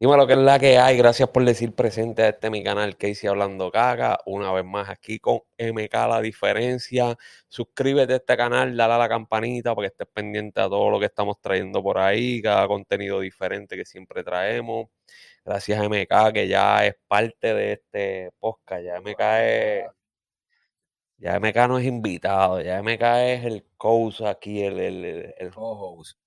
Dime 0.00 0.16
lo 0.16 0.26
que 0.26 0.32
es 0.32 0.38
la 0.38 0.58
que 0.58 0.78
hay. 0.78 0.96
Gracias 0.96 1.28
por 1.28 1.44
decir 1.44 1.74
presente 1.74 2.22
a 2.22 2.28
este 2.30 2.48
mi 2.48 2.62
canal 2.64 2.96
Casey 2.96 3.28
Hablando 3.28 3.70
Caga. 3.70 4.18
Una 4.24 4.50
vez 4.50 4.64
más 4.64 4.88
aquí 4.88 5.18
con 5.18 5.40
MK 5.58 5.92
La 6.08 6.22
Diferencia. 6.22 7.18
Suscríbete 7.48 8.14
a 8.14 8.16
este 8.16 8.34
canal, 8.34 8.74
dale 8.74 8.94
a 8.94 8.98
la 8.98 9.08
campanita 9.10 9.74
para 9.74 9.88
que 9.88 9.92
estés 9.92 10.08
pendiente 10.10 10.58
a 10.62 10.70
todo 10.70 10.88
lo 10.88 10.98
que 10.98 11.04
estamos 11.04 11.38
trayendo 11.42 11.82
por 11.82 11.98
ahí, 11.98 12.40
cada 12.40 12.66
contenido 12.66 13.20
diferente 13.20 13.76
que 13.76 13.84
siempre 13.84 14.24
traemos. 14.24 14.86
Gracias 15.44 15.78
a 15.78 15.84
MK 15.84 16.32
que 16.32 16.48
ya 16.48 16.86
es 16.86 16.94
parte 17.06 17.52
de 17.54 17.72
este 17.72 18.30
podcast. 18.38 18.82
Ya 18.82 19.00
MK 19.00 19.20
es, 19.42 19.84
ya 21.18 21.38
MK 21.38 21.68
no 21.68 21.78
es 21.78 21.84
invitado, 21.86 22.60
ya 22.62 22.82
MK 22.82 23.02
es 23.34 23.44
el 23.44 23.66
coach 23.76 24.22
aquí, 24.22 24.62
el, 24.62 24.80
el, 24.80 25.04
el, 25.04 25.34
el 25.38 25.50
co-host. 25.54 26.18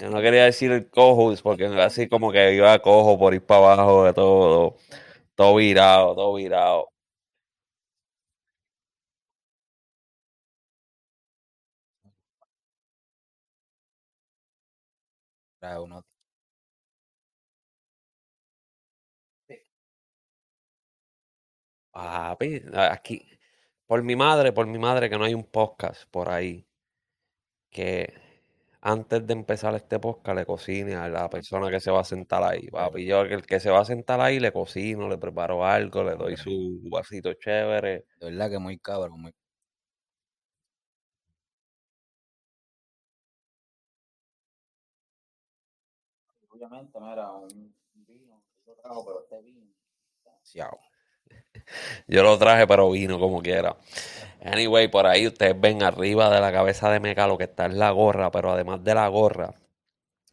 No 0.00 0.20
quería 0.22 0.44
decir 0.44 0.70
el 0.72 0.88
co-host 0.88 1.42
porque 1.42 1.66
así 1.66 2.08
como 2.08 2.32
que 2.32 2.54
iba 2.54 2.78
cojo 2.80 3.18
por 3.18 3.34
ir 3.34 3.44
para 3.44 3.72
abajo 3.74 4.04
de 4.04 4.14
todo, 4.14 4.76
todo 5.36 5.56
virado, 5.56 6.14
todo 6.14 6.34
virado. 6.34 6.90
Trae 15.60 15.78
uno. 15.80 16.02
Papi, 21.94 22.62
aquí, 22.74 23.16
por 23.86 24.02
mi 24.02 24.16
madre, 24.16 24.52
por 24.52 24.66
mi 24.66 24.78
madre 24.78 25.08
que 25.10 25.18
no 25.18 25.24
hay 25.24 25.34
un 25.34 25.44
podcast 25.44 26.04
por 26.10 26.28
ahí 26.30 26.66
que 27.72 28.21
antes 28.82 29.26
de 29.26 29.32
empezar 29.32 29.74
este 29.76 29.98
podcast 30.00 30.36
le 30.36 30.44
cocine 30.44 30.96
a 30.96 31.08
la 31.08 31.30
persona 31.30 31.70
que 31.70 31.80
se 31.80 31.90
va 31.90 32.00
a 32.00 32.04
sentar 32.04 32.42
ahí. 32.42 32.68
Papi, 32.68 33.06
yo 33.06 33.20
el 33.22 33.46
que 33.46 33.60
se 33.60 33.70
va 33.70 33.80
a 33.80 33.84
sentar 33.84 34.20
ahí 34.20 34.40
le 34.40 34.52
cocino, 34.52 35.08
le 35.08 35.18
preparo 35.18 35.64
algo, 35.64 36.02
le 36.02 36.16
doy 36.16 36.36
su 36.36 36.80
vasito 36.90 37.32
chévere. 37.34 38.06
De 38.20 38.30
verdad 38.30 38.50
que 38.50 38.58
muy 38.58 38.78
cabrón. 38.78 39.20
Muy... 39.20 39.32
Obviamente, 46.50 46.98
mira, 47.00 47.32
un 47.32 47.74
vino, 48.06 48.42
yo 48.66 48.74
trajo, 48.74 49.04
pero 49.04 49.22
este 49.22 49.42
vino, 49.42 49.66
demasiado. 50.24 50.91
Yo 52.06 52.22
lo 52.22 52.38
traje, 52.38 52.66
pero 52.66 52.90
vino 52.90 53.18
como 53.18 53.42
quiera. 53.42 53.76
Anyway, 54.44 54.88
por 54.88 55.06
ahí 55.06 55.26
ustedes 55.26 55.58
ven 55.60 55.82
arriba 55.82 56.30
de 56.30 56.40
la 56.40 56.52
cabeza 56.52 56.90
de 56.90 57.00
Meca 57.00 57.26
lo 57.26 57.38
que 57.38 57.44
está 57.44 57.66
en 57.66 57.78
la 57.78 57.90
gorra, 57.90 58.30
pero 58.30 58.52
además 58.52 58.82
de 58.82 58.94
la 58.94 59.06
gorra, 59.08 59.54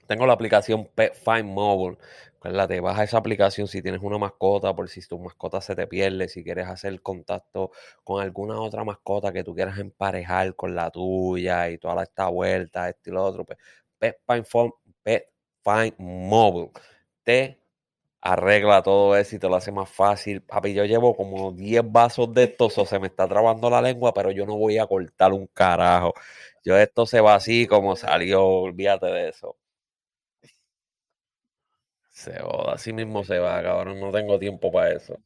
tengo 0.07 0.25
la 0.25 0.33
aplicación 0.33 0.89
Pet 0.95 1.13
Find 1.13 1.45
Mobile. 1.45 1.97
Te 2.41 2.79
baja 2.79 3.03
esa 3.03 3.17
aplicación 3.17 3.67
si 3.67 3.81
tienes 3.81 4.01
una 4.01 4.17
mascota, 4.17 4.73
por 4.73 4.87
si 4.89 5.05
tu 5.07 5.19
mascota 5.19 5.59
se 5.61 5.75
te 5.75 5.87
pierde, 5.87 6.29
si 6.29 6.43
quieres 6.43 6.67
hacer 6.67 7.01
contacto 7.01 7.71
con 8.03 8.21
alguna 8.21 8.59
otra 8.61 8.83
mascota 8.85 9.33
que 9.33 9.43
tú 9.43 9.53
quieras 9.53 9.77
emparejar 9.77 10.55
con 10.55 10.73
la 10.73 10.89
tuya 10.89 11.69
y 11.69 11.77
toda 11.77 12.03
esta 12.03 12.29
vuelta, 12.29 12.89
esto 12.89 13.09
y 13.09 13.13
lo 13.13 13.23
otro. 13.25 13.45
Pues, 13.45 13.59
Pet 13.97 14.17
Find, 14.25 14.45
Pet 15.03 15.25
Find 15.63 15.93
Mobile 15.99 16.71
te 17.23 17.58
arregla 18.21 18.81
todo 18.83 19.15
eso 19.17 19.35
y 19.35 19.39
te 19.39 19.47
lo 19.49 19.55
hace 19.55 19.71
más 19.71 19.89
fácil. 19.89 20.41
Papi, 20.41 20.73
yo 20.73 20.85
llevo 20.85 21.15
como 21.15 21.51
10 21.51 21.81
vasos 21.89 22.33
de 22.33 22.43
estos, 22.45 22.77
o 22.77 22.85
se 22.85 22.99
me 22.99 23.07
está 23.07 23.27
trabando 23.27 23.69
la 23.69 23.81
lengua, 23.81 24.13
pero 24.13 24.31
yo 24.31 24.45
no 24.45 24.57
voy 24.57 24.77
a 24.77 24.87
cortar 24.87 25.33
un 25.33 25.47
carajo. 25.47 26.13
Yo 26.63 26.77
esto 26.77 27.05
se 27.05 27.21
va 27.21 27.35
así 27.35 27.67
como 27.67 27.95
salió, 27.95 28.45
olvídate 28.45 29.07
de 29.07 29.29
eso. 29.29 29.57
Se 32.11 32.33
va, 32.43 32.73
así 32.73 32.93
mismo 32.93 33.23
se 33.23 33.39
va, 33.39 33.63
cabrón, 33.63 33.99
no 33.99 34.11
tengo 34.11 34.37
tiempo 34.37 34.71
para 34.71 34.91
eso. 34.93 35.17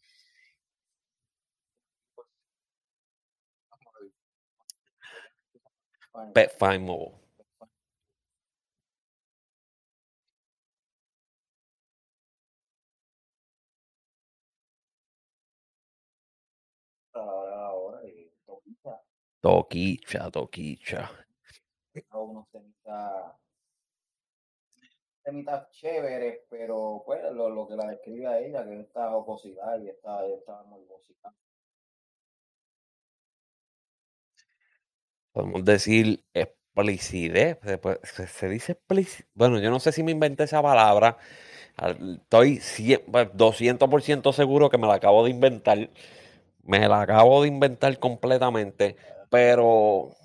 Pet 6.34 6.52
Find 6.60 6.86
Mobile. 6.86 7.23
Toquicha, 19.44 20.32
toquicha. 20.32 21.12
Unos 22.14 22.48
temitas, 22.50 23.36
temitas 25.22 25.70
chéveres, 25.72 26.40
pero 26.50 27.04
pues 27.06 27.22
lo, 27.34 27.50
lo, 27.50 27.68
que 27.68 27.76
la 27.76 27.88
describe 27.88 28.26
a 28.28 28.40
ella, 28.40 28.64
que 28.64 28.80
esta 28.80 29.10
jocosidad 29.10 29.82
y 29.82 29.90
esta, 29.90 30.26
esta 30.28 30.64
morbosidad. 30.64 31.34
Podemos 35.34 35.66
decir 35.66 36.24
explicidez, 36.34 37.60
se, 38.04 38.28
se 38.28 38.48
dice 38.48 38.72
explicidez. 38.72 39.28
Bueno, 39.34 39.60
yo 39.60 39.70
no 39.72 39.82
sé 39.82 39.92
si 39.92 40.04
me 40.04 40.12
inventé 40.12 40.46
esa 40.46 40.62
palabra. 40.62 41.18
Estoy 41.78 42.60
200% 42.60 44.32
seguro 44.32 44.70
que 44.70 44.78
me 44.78 44.88
la 44.88 44.94
acabo 44.94 45.26
de 45.26 45.32
inventar. 45.32 45.90
Me 46.64 46.88
la 46.88 47.02
acabo 47.02 47.42
de 47.42 47.50
inventar 47.50 48.00
completamente, 48.00 48.96
pero 49.34 50.16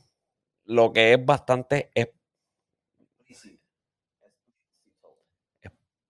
lo 0.66 0.92
que 0.92 1.14
es 1.14 1.24
bastante 1.24 1.90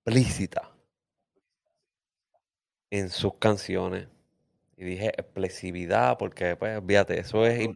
explícita 0.05 0.69
en 2.91 3.09
sus 3.09 3.35
canciones. 3.35 4.09
Y 4.77 4.85
dije 4.85 5.13
expresividad 5.17 6.19
porque, 6.19 6.57
pues, 6.57 6.83
fíjate, 6.85 7.21
eso 7.21 7.47
es... 7.47 7.69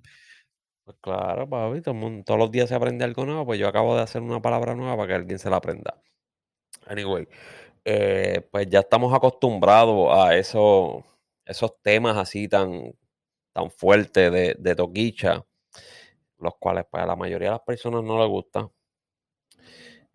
Pues 0.84 0.97
claro, 1.00 1.49
papi, 1.49 1.83
todos 1.83 2.39
los 2.41 2.50
días 2.50 2.69
se 2.69 2.75
aprende 2.75 3.04
algo 3.04 3.25
nuevo, 3.25 3.47
pues 3.47 3.60
yo 3.60 3.69
acabo 3.69 3.94
de 3.94 4.03
hacer 4.03 4.22
una 4.22 4.43
palabra 4.43 4.75
nueva 4.75 4.97
para 4.97 5.06
que 5.06 5.15
alguien 5.15 5.39
se 5.39 5.50
la 5.50 5.59
aprenda. 5.59 6.03
Anyway, 6.87 7.28
eh, 7.84 8.49
pues 8.50 8.69
ya 8.69 8.81
estamos 8.81 9.15
acostumbrados 9.15 10.09
a 10.12 10.37
eso, 10.37 11.04
esos 11.44 11.81
temas 11.83 12.16
así 12.16 12.49
tan, 12.49 12.93
tan 13.52 13.70
fuertes 13.70 14.32
de, 14.32 14.56
de 14.58 14.74
Toquicha, 14.74 15.44
los 16.38 16.56
cuales 16.58 16.84
pues, 16.90 17.02
a 17.02 17.06
la 17.06 17.16
mayoría 17.16 17.48
de 17.48 17.52
las 17.52 17.62
personas 17.62 18.02
no 18.02 18.18
les 18.18 18.28
gusta. 18.28 18.70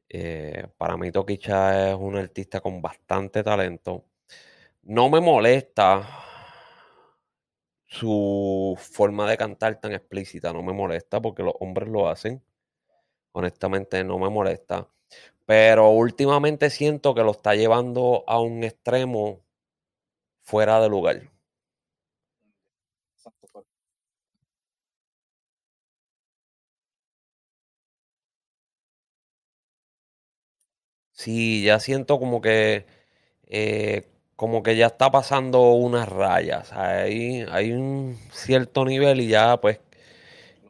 Eh, 0.09 0.67
para 0.77 0.95
mí 0.97 1.11
Toquicha 1.11 1.91
es 1.91 1.95
un 1.95 2.15
artista 2.17 2.61
con 2.61 2.81
bastante 2.81 3.43
talento. 3.43 4.05
No 4.83 5.09
me 5.09 5.19
molesta 5.21 6.07
su 7.85 8.77
forma 8.79 9.29
de 9.29 9.37
cantar 9.37 9.79
tan 9.79 9.93
explícita, 9.93 10.53
no 10.53 10.61
me 10.63 10.73
molesta 10.73 11.21
porque 11.21 11.43
los 11.43 11.53
hombres 11.59 11.89
lo 11.89 12.09
hacen. 12.09 12.43
Honestamente 13.33 14.03
no 14.03 14.19
me 14.19 14.29
molesta. 14.29 14.89
Pero 15.45 15.89
últimamente 15.91 16.69
siento 16.69 17.15
que 17.15 17.23
lo 17.23 17.31
está 17.31 17.55
llevando 17.55 18.23
a 18.27 18.39
un 18.41 18.63
extremo 18.63 19.41
fuera 20.41 20.81
de 20.81 20.89
lugar. 20.89 21.36
Sí, 31.19 31.63
ya 31.63 31.79
siento 31.79 32.19
como 32.19 32.41
que 32.41 32.85
eh, 33.47 34.03
como 34.35 34.63
que 34.63 34.77
ya 34.77 34.87
está 34.87 35.11
pasando 35.11 35.71
unas 35.73 36.09
rayas. 36.09 36.73
Hay, 36.73 37.45
hay 37.51 37.71
un 37.73 38.17
cierto 38.31 38.85
nivel 38.85 39.21
y 39.21 39.27
ya 39.29 39.57
pues 39.61 39.79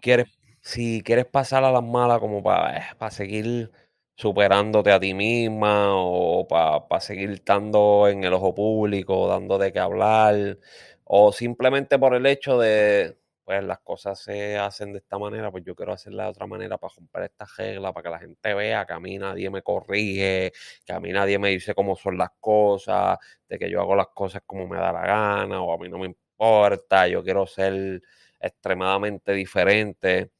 quieres, 0.01 0.27
si 0.61 1.03
quieres 1.03 1.25
pasar 1.27 1.63
a 1.65 1.71
las 1.71 1.83
malas 1.83 2.19
como 2.19 2.43
para, 2.43 2.77
eh, 2.79 3.11
seguir 3.11 3.71
superándote 4.15 4.91
a 4.93 4.99
ti 4.99 5.13
misma 5.15 5.89
o 5.95 6.47
para 6.47 7.01
seguir 7.01 7.31
estando 7.31 8.07
en 8.09 8.23
el 8.25 8.33
ojo 8.33 8.55
público, 8.55 9.27
dando 9.29 9.57
de 9.59 9.73
qué 9.73 9.79
hablar, 9.79 10.59
o 11.05 11.31
simplemente 11.33 11.99
por 11.99 12.15
el 12.15 12.25
hecho 12.27 12.59
de, 12.59 13.17
pues 13.47 13.63
las 13.63 13.79
cosas 13.79 14.19
se 14.19 14.57
hacen 14.57 14.91
de 14.91 14.99
esta 14.99 15.17
manera, 15.17 15.49
pues 15.51 15.63
yo 15.63 15.73
quiero 15.73 15.93
hacerla 15.93 16.23
de 16.25 16.29
otra 16.31 16.47
manera 16.47 16.77
para 16.77 16.93
romper 16.97 17.23
esta 17.23 17.45
regla, 17.57 17.93
para 17.93 18.03
que 18.03 18.09
la 18.09 18.19
gente 18.19 18.53
vea 18.53 18.85
que 18.85 18.91
a 18.91 18.99
mí 18.99 19.17
nadie 19.17 19.49
me 19.49 19.61
corrige, 19.61 20.51
que 20.85 20.91
a 20.93 20.99
mí 20.99 21.13
nadie 21.13 21.39
me 21.39 21.47
dice 21.51 21.73
cómo 21.73 21.95
son 21.95 22.17
las 22.17 22.31
cosas, 22.41 23.17
de 23.47 23.57
que 23.57 23.69
yo 23.71 23.79
hago 23.79 23.95
las 23.95 24.07
cosas 24.09 24.41
como 24.45 24.67
me 24.67 24.75
da 24.77 24.91
la 24.91 25.01
gana, 25.01 25.61
o 25.61 25.71
a 25.73 25.77
mí 25.77 25.87
no 25.87 25.97
me 25.97 26.07
importa, 26.07 27.07
yo 27.07 27.23
quiero 27.23 27.47
ser 27.47 28.01
extremadamente 28.41 29.31
diferente. 29.33 30.31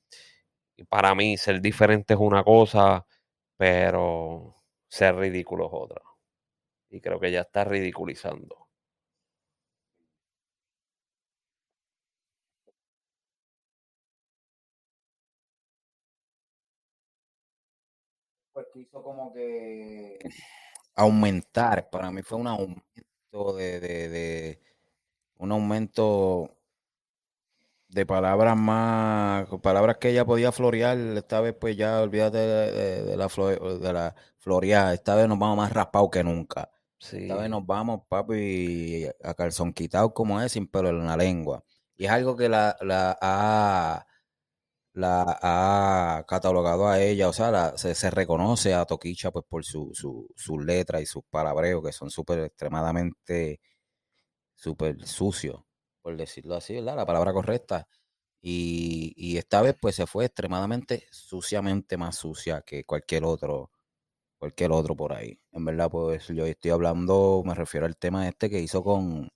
Y 0.77 0.83
para 0.85 1.15
mí 1.15 1.37
ser 1.37 1.61
diferente 1.61 2.13
es 2.15 2.19
una 2.19 2.43
cosa, 2.43 3.05
pero 3.57 4.63
ser 4.89 5.15
ridículo 5.17 5.67
es 5.67 5.71
otra. 5.73 6.01
Y 6.89 7.01
creo 7.01 7.19
que 7.19 7.31
ya 7.31 7.41
está 7.41 7.63
ridiculizando. 7.65 8.66
Pues 18.57 18.69
quiso 18.73 19.03
como 19.03 19.31
que 19.31 20.17
aumentar. 20.95 21.91
Para 21.91 22.09
mí 22.09 22.23
fue 22.23 22.39
un 22.39 22.47
aumento 22.47 23.53
de, 23.55 23.79
de, 23.79 24.09
de 24.09 24.61
un 25.35 25.51
aumento 25.51 26.49
de 27.87 28.07
palabras 28.07 28.57
más, 28.57 29.47
palabras 29.61 29.97
que 29.97 30.09
ella 30.09 30.25
podía 30.25 30.51
florear, 30.51 30.97
esta 30.97 31.39
vez 31.39 31.53
pues 31.53 31.77
ya 31.77 32.01
olvídate 32.01 32.39
de, 32.39 33.15
la, 33.15 33.27
de 33.27 33.93
la 33.93 34.15
floreada, 34.39 34.95
esta 34.95 35.13
vez 35.13 35.27
nos 35.27 35.37
vamos 35.37 35.57
más 35.57 35.71
raspados 35.71 36.09
que 36.09 36.23
nunca. 36.23 36.71
Esta 36.99 37.35
vez 37.35 37.51
nos 37.51 37.63
vamos, 37.63 38.07
papi, 38.09 39.05
a 39.23 39.35
calzón 39.35 39.71
quitado 39.71 40.15
como 40.15 40.41
es, 40.41 40.53
sin 40.53 40.65
pelo 40.65 40.89
en 40.89 41.05
la 41.05 41.15
lengua. 41.15 41.63
Y 41.95 42.05
es 42.05 42.11
algo 42.11 42.35
que 42.35 42.49
la, 42.49 42.75
la 42.81 43.19
ha 43.21 44.07
la 44.97 45.39
ha 45.41 46.25
catalogado 46.27 46.87
a 46.87 46.99
ella, 47.01 47.29
o 47.29 47.33
sea, 47.33 47.77
se, 47.77 48.09
reconoce 48.11 48.73
a 48.73 48.85
Toquicha 48.85 49.31
pues 49.31 49.45
por 49.47 49.63
su, 49.65 49.91
su, 49.93 50.29
sus 50.35 50.63
letras 50.65 51.01
y 51.01 51.05
sus 51.05 51.23
palabreos 51.29 51.83
que 51.83 51.91
son 51.91 52.09
súper 52.09 52.39
extremadamente 52.39 53.59
súper 54.55 55.05
sucios 55.05 55.67
por 56.07 56.15
decirlo 56.15 56.55
así, 56.55 56.73
¿verdad? 56.75 56.95
La 56.95 57.05
palabra 57.05 57.33
correcta. 57.33 57.85
Y, 58.41 59.37
esta 59.37 59.61
vez 59.61 59.75
pues 59.81 59.95
se 59.95 60.07
fue 60.07 60.23
extremadamente 60.23 61.05
suciamente 61.11 61.97
más 61.97 62.15
sucia 62.15 62.61
que 62.61 62.85
cualquier 62.85 63.25
otro, 63.25 63.71
cualquier 64.37 64.71
otro 64.71 64.95
por 64.95 65.11
ahí. 65.11 65.37
En 65.51 65.65
verdad, 65.65 65.89
pues 65.91 66.27
yo 66.29 66.45
estoy 66.45 66.71
hablando, 66.71 67.43
me 67.45 67.53
refiero 67.55 67.85
al 67.85 67.97
tema 67.97 68.25
este 68.29 68.49
que 68.49 68.61
hizo 68.61 68.81
con, 68.85 69.29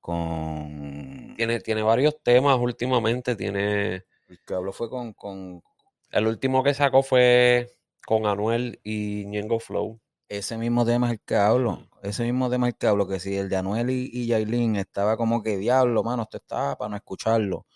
con... 0.00 1.34
Tiene, 1.36 1.60
tiene 1.60 1.82
varios 1.82 2.22
temas 2.22 2.58
últimamente, 2.58 3.36
tiene... 3.36 4.06
El 4.28 4.40
que 4.46 4.54
habló 4.54 4.72
fue 4.72 4.90
con, 4.90 5.12
con... 5.12 5.62
El 6.10 6.26
último 6.26 6.62
que 6.62 6.74
sacó 6.74 7.02
fue 7.02 7.70
con 8.06 8.26
Anuel 8.26 8.80
y 8.84 9.24
Ñengo 9.26 9.58
Flow 9.58 10.00
ese 10.28 10.58
mismo 10.58 10.84
tema 10.84 11.06
es 11.06 11.12
el 11.14 11.20
que 11.20 11.36
hablo. 11.36 11.88
Ese 12.02 12.24
mismo 12.24 12.50
tema 12.50 12.68
es 12.68 12.74
el 12.74 12.78
que 12.78 12.86
hablo. 12.88 13.06
Que 13.06 13.20
si 13.20 13.36
el 13.36 13.48
de 13.48 13.56
Anuel 13.56 13.90
y, 13.90 14.10
y 14.12 14.26
Yailin 14.26 14.76
estaba 14.76 15.16
como 15.16 15.42
que 15.42 15.56
diablo, 15.56 16.02
mano, 16.02 16.24
esto 16.24 16.38
estaba 16.38 16.76
para 16.76 16.90
no 16.90 16.96
escucharlo. 16.96 17.66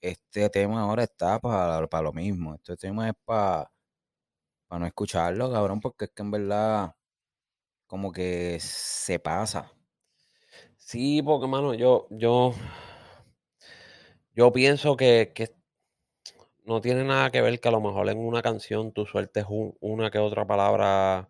Este 0.00 0.48
tema 0.50 0.82
ahora 0.82 1.04
está 1.04 1.38
para, 1.40 1.86
para 1.88 2.02
lo 2.04 2.12
mismo. 2.12 2.54
Este 2.54 2.76
tema 2.76 3.08
es 3.08 3.14
para, 3.24 3.70
para 4.68 4.80
no 4.80 4.86
escucharlo, 4.86 5.50
cabrón, 5.52 5.80
porque 5.80 6.06
es 6.06 6.10
que 6.12 6.22
en 6.22 6.30
verdad 6.30 6.94
como 7.86 8.12
que 8.12 8.58
se 8.60 9.18
pasa. 9.18 9.72
Sí, 10.76 11.22
porque, 11.22 11.46
mano, 11.48 11.74
yo, 11.74 12.06
yo, 12.10 12.52
yo 14.38 14.52
pienso 14.52 14.96
que, 14.96 15.32
que 15.34 15.52
no 16.64 16.80
tiene 16.80 17.02
nada 17.02 17.28
que 17.32 17.42
ver 17.42 17.58
que 17.58 17.68
a 17.68 17.72
lo 17.72 17.80
mejor 17.80 18.08
en 18.08 18.18
una 18.18 18.40
canción 18.40 18.92
tú 18.92 19.04
sueltes 19.04 19.46
una 19.48 20.12
que 20.12 20.20
otra 20.20 20.46
palabra 20.46 21.28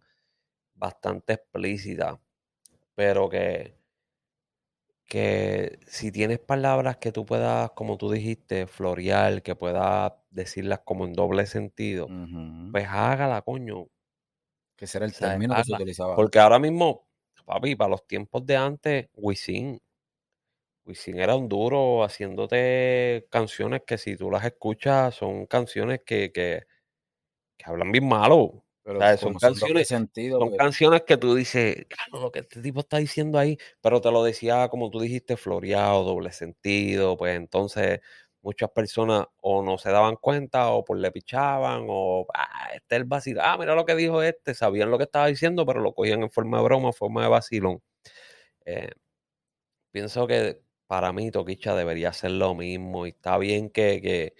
bastante 0.75 1.32
explícita, 1.32 2.20
pero 2.94 3.31
que, 3.31 3.78
que 5.06 5.78
si 5.87 6.12
tienes 6.12 6.38
palabras 6.38 6.99
que 6.99 7.10
tú 7.10 7.25
puedas, 7.25 7.70
como 7.70 7.96
tú 7.96 8.10
dijiste, 8.10 8.66
florear, 8.66 9.43
que 9.43 9.56
puedas 9.56 10.12
decirlas 10.28 10.81
como 10.84 11.06
en 11.06 11.14
doble 11.14 11.46
sentido, 11.46 12.08
pues 12.70 12.87
hágala, 12.90 13.40
coño. 13.40 13.87
Que 14.76 14.87
será 14.87 15.06
el 15.06 15.14
término 15.14 15.56
que 15.56 15.64
se 15.64 15.72
utilizaba. 15.72 16.14
Porque 16.14 16.40
ahora 16.40 16.58
mismo, 16.58 17.08
papi, 17.46 17.75
para 17.75 17.88
los 17.88 18.06
tiempos 18.06 18.44
de 18.44 18.56
antes, 18.56 19.08
Wisin, 19.14 19.81
Wisin 20.88 21.20
era 21.20 21.37
un 21.37 21.49
duro 21.49 22.02
haciéndote 22.02 23.26
canciones 23.31 23.82
que 23.87 23.99
si 23.99 24.17
tú 24.17 24.31
las 24.31 24.44
escuchas 24.44 25.14
son 25.14 25.46
canciones 25.46 26.00
que, 26.05 26.32
que, 26.32 26.64
que 27.56 27.64
hablan 27.70 27.93
bien 27.93 28.08
malo. 28.08 28.64
Pero 28.82 29.00
son, 29.19 29.35
canciones, 29.35 29.87
sentido, 29.87 30.38
son 30.38 30.49
pues. 30.49 30.58
canciones 30.58 31.02
que 31.02 31.19
tú 31.19 31.35
dices, 31.35 31.87
claro, 31.88 32.25
lo 32.25 32.32
que 32.32 32.38
este 32.38 32.62
tipo 32.62 32.81
está 32.81 32.96
diciendo 32.96 33.38
ahí, 33.38 33.58
pero 33.82 34.00
te 34.00 34.11
lo 34.11 34.25
decía 34.25 34.69
como 34.69 34.88
tú 34.88 34.99
dijiste, 34.99 35.37
floreado, 35.37 36.05
doble 36.05 36.32
sentido, 36.32 37.19
pues 37.19 37.37
entonces 37.37 38.00
muchas 38.40 38.70
personas 38.70 39.26
o 39.43 39.62
no 39.62 39.76
se 39.76 39.90
daban 39.90 40.17
cuenta 40.17 40.70
o 40.70 40.87
por 40.87 40.96
le 40.96 41.12
pichaban 41.12 41.85
o, 41.87 42.26
ah, 42.32 42.70
este 42.73 42.94
es 42.94 43.00
el 43.02 43.05
vacilón, 43.05 43.44
ah, 43.46 43.58
mira 43.58 43.75
lo 43.75 43.85
que 43.85 43.94
dijo 43.94 44.23
este, 44.23 44.55
sabían 44.55 44.90
lo 44.90 44.96
que 44.96 45.05
estaba 45.05 45.26
diciendo, 45.26 45.67
pero 45.67 45.81
lo 45.81 45.93
cogían 45.93 46.23
en 46.23 46.31
forma 46.31 46.56
de 46.56 46.64
broma, 46.64 46.94
forma 46.94 47.23
de 47.25 47.29
vacilón. 47.29 47.82
Eh, 48.64 48.93
pienso 49.93 50.26
que 50.26 50.62
para 50.88 51.12
mí 51.12 51.31
Toquicha 51.31 51.76
debería 51.76 52.12
ser 52.14 52.32
lo 52.32 52.55
mismo 52.55 53.06
y 53.06 53.11
está 53.11 53.37
bien 53.37 53.69
que, 53.70 54.35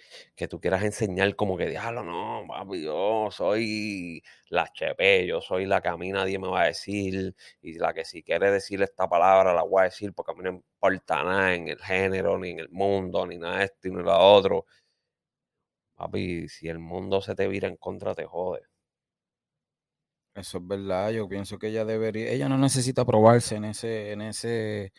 tú 0.49 0.59
quieras 0.59 0.83
enseñar 0.83 1.35
como 1.35 1.55
que, 1.57 1.67
diablo, 1.67 2.03
no, 2.03 2.43
papi, 2.47 2.83
yo 2.83 3.29
soy 3.31 4.23
la 4.49 4.67
chepe, 4.73 5.27
yo 5.27 5.41
soy 5.41 5.67
la 5.67 5.79
que 5.81 5.89
a 5.89 5.97
mí 5.97 6.11
nadie 6.11 6.39
me 6.39 6.47
va 6.49 6.63
a 6.63 6.65
decir 6.65 7.35
y 7.61 7.73
la 7.77 7.93
que 7.93 8.03
si 8.03 8.23
quiere 8.23 8.49
decir 8.51 8.81
esta 8.81 9.07
palabra 9.07 9.53
la 9.53 9.63
voy 9.63 9.81
a 9.81 9.83
decir 9.85 10.11
porque 10.13 10.31
a 10.31 10.35
mí 10.35 10.41
no 10.43 10.49
importa 10.49 11.23
nada 11.23 11.53
en 11.53 11.67
el 11.67 11.79
género, 11.79 12.39
ni 12.39 12.49
en 12.51 12.59
el 12.59 12.69
mundo, 12.69 13.27
ni 13.27 13.37
nada 13.37 13.59
de 13.59 13.65
esto 13.65 13.89
ni 13.89 14.01
lo 14.03 14.17
otro. 14.17 14.65
Papi, 15.95 16.47
si 16.49 16.67
el 16.67 16.79
mundo 16.79 17.21
se 17.21 17.35
te 17.35 17.47
vira 17.47 17.67
en 17.67 17.75
contra, 17.77 18.15
te 18.15 18.25
jode. 18.25 18.61
Eso 20.33 20.57
es 20.57 20.67
verdad, 20.67 21.11
yo 21.11 21.27
pienso 21.27 21.59
que 21.59 21.67
ella 21.67 21.85
debería, 21.85 22.31
ella 22.31 22.49
no 22.49 22.57
necesita 22.57 23.05
probarse 23.05 23.55
en 23.57 23.65
ese, 23.65 24.13
en 24.13 24.21
ese 24.21 24.93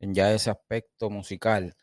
ya 0.00 0.32
ese 0.32 0.50
aspecto 0.50 1.10
musical 1.10 1.74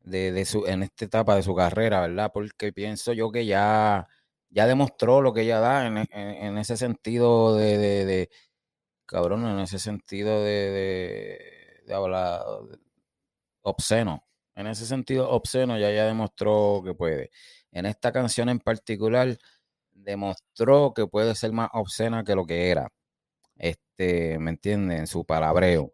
de, 0.00 0.32
de, 0.32 0.44
su, 0.44 0.66
en 0.66 0.82
esta 0.82 1.04
etapa 1.04 1.36
de 1.36 1.42
su 1.42 1.54
carrera, 1.54 2.00
¿verdad? 2.00 2.30
Porque 2.32 2.72
pienso 2.72 3.12
yo 3.12 3.30
que 3.30 3.46
ya, 3.46 4.08
ya 4.50 4.66
demostró 4.66 5.20
lo 5.22 5.32
que 5.32 5.42
ella 5.42 5.60
da 5.60 5.86
en, 5.86 5.98
en, 6.12 6.58
ese 6.58 6.76
sentido 6.76 7.56
de, 7.56 7.78
de, 7.78 8.30
cabrón, 9.06 9.46
en 9.46 9.60
ese 9.60 9.78
sentido 9.78 10.42
de, 10.42 11.80
de, 11.86 11.94
hablar 11.94 12.42
obsceno. 13.62 14.24
En 14.54 14.66
ese 14.66 14.86
sentido 14.86 15.30
obsceno 15.30 15.78
ya 15.78 15.90
ya 15.90 16.06
demostró 16.06 16.82
que 16.84 16.94
puede. 16.94 17.30
En 17.72 17.86
esta 17.86 18.12
canción 18.12 18.48
en 18.48 18.58
particular 18.60 19.38
demostró 19.92 20.92
que 20.94 21.06
puede 21.06 21.34
ser 21.34 21.52
más 21.52 21.70
obscena 21.72 22.24
que 22.24 22.34
lo 22.34 22.46
que 22.46 22.70
era. 22.70 22.88
Este, 23.56 24.38
¿me 24.38 24.50
entienden? 24.50 25.00
En 25.00 25.06
su 25.06 25.24
palabreo. 25.24 25.92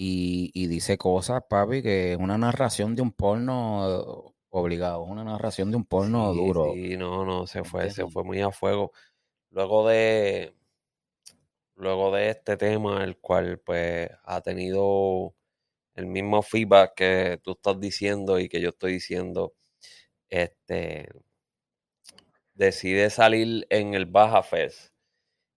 Y, 0.00 0.68
dice 0.68 0.96
cosas, 0.96 1.42
papi, 1.48 1.82
que 1.82 2.12
es 2.12 2.18
una 2.18 2.38
narración 2.38 2.94
de 2.94 3.02
un 3.02 3.10
porno 3.10 4.32
obligado, 4.48 5.02
una 5.02 5.24
narración 5.24 5.72
de 5.72 5.76
un 5.76 5.84
porno 5.84 6.32
duro. 6.32 6.72
Sí, 6.72 6.96
no, 6.96 7.24
no, 7.24 7.48
se 7.48 7.64
fue, 7.64 7.90
se 7.90 8.06
fue 8.06 8.22
muy 8.22 8.40
a 8.40 8.52
fuego. 8.52 8.92
Luego 9.50 9.88
de, 9.88 10.54
luego 11.74 12.14
de 12.14 12.30
este 12.30 12.56
tema, 12.56 13.02
el 13.02 13.18
cual 13.18 13.58
pues 13.58 14.08
ha 14.22 14.40
tenido 14.40 15.34
el 15.94 16.06
mismo 16.06 16.42
feedback 16.42 16.94
que 16.94 17.40
tú 17.42 17.52
estás 17.52 17.80
diciendo 17.80 18.38
y 18.38 18.48
que 18.48 18.60
yo 18.60 18.68
estoy 18.68 18.92
diciendo, 18.92 19.54
este 20.28 21.08
decide 22.54 23.10
salir 23.10 23.66
en 23.70 23.94
el 23.94 24.06
Baja 24.06 24.44
Fest 24.44 24.92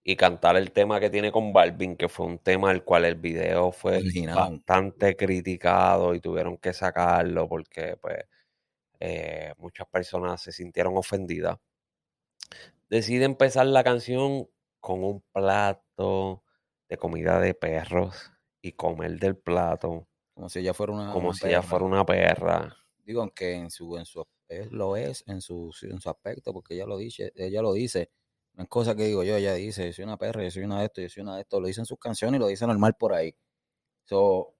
y 0.04 0.16
cantar 0.16 0.56
el 0.56 0.72
tema 0.72 1.00
que 1.00 1.10
tiene 1.10 1.32
con 1.32 1.54
Balvin, 1.54 1.96
que 1.96 2.10
fue 2.10 2.26
un 2.26 2.40
tema 2.40 2.72
el 2.72 2.84
cual 2.84 3.06
el 3.06 3.16
video 3.16 3.72
fue 3.72 4.02
bastante 4.34 5.16
criticado 5.16 6.16
y 6.16 6.20
tuvieron 6.20 6.58
que 6.58 6.74
sacarlo 6.74 7.48
porque 7.48 7.98
pues 7.98 8.26
eh, 9.00 9.54
muchas 9.58 9.88
personas 9.88 10.42
se 10.42 10.52
sintieron 10.52 10.98
ofendidas. 10.98 11.58
Decide 12.90 13.26
empezar 13.26 13.68
la 13.68 13.84
canción 13.84 14.50
con 14.80 15.04
un 15.04 15.24
plato 15.32 16.44
de 16.90 16.98
comida 16.98 17.40
de 17.40 17.54
perros 17.54 18.32
y 18.62 18.74
comer 18.74 19.20
del 19.20 19.38
plato. 19.38 20.08
Como 20.34 20.50
si 20.50 20.60
ella 20.60 20.74
fuera 20.74 20.94
una, 20.94 21.14
como 21.14 21.34
si 21.34 21.48
ella 21.48 21.62
fuera 21.62 21.86
una 21.86 22.06
perra. 22.06 22.76
Digo, 23.04 23.30
que 23.32 23.54
en 23.54 23.70
su, 23.70 23.98
en 23.98 24.06
su 24.06 24.26
lo 24.72 24.98
es 24.98 25.24
en 25.28 25.42
su, 25.42 25.72
en 25.84 26.02
su 26.02 26.10
aspecto, 26.10 26.52
porque 26.52 26.74
ella 26.74 26.86
lo 26.86 26.98
dice, 26.98 27.32
ella 27.36 27.62
lo 27.62 27.74
dice 27.74 28.10
no 28.54 28.64
es 28.64 28.70
cosa 28.70 28.96
que 28.96 29.06
digo 29.06 29.24
yo, 29.24 29.36
ella 29.38 29.54
dice, 29.54 29.88
yo 29.88 29.94
soy 29.94 30.04
una 30.06 30.18
perra, 30.18 30.44
yo 30.44 30.52
soy 30.52 30.64
una 30.64 30.80
de 30.80 30.86
esto, 30.86 31.02
yo 31.02 31.10
soy 31.10 31.24
una 31.24 31.36
de 31.36 31.42
esto. 31.42 31.60
Lo 31.60 31.68
dice 31.68 31.82
en 31.82 31.86
sus 31.86 31.98
canciones 32.00 32.38
y 32.38 32.42
lo 32.42 32.48
dice 32.48 32.68
normal 32.68 32.96
por 32.96 33.14
ahí. 33.14 33.36
So, 34.06 34.56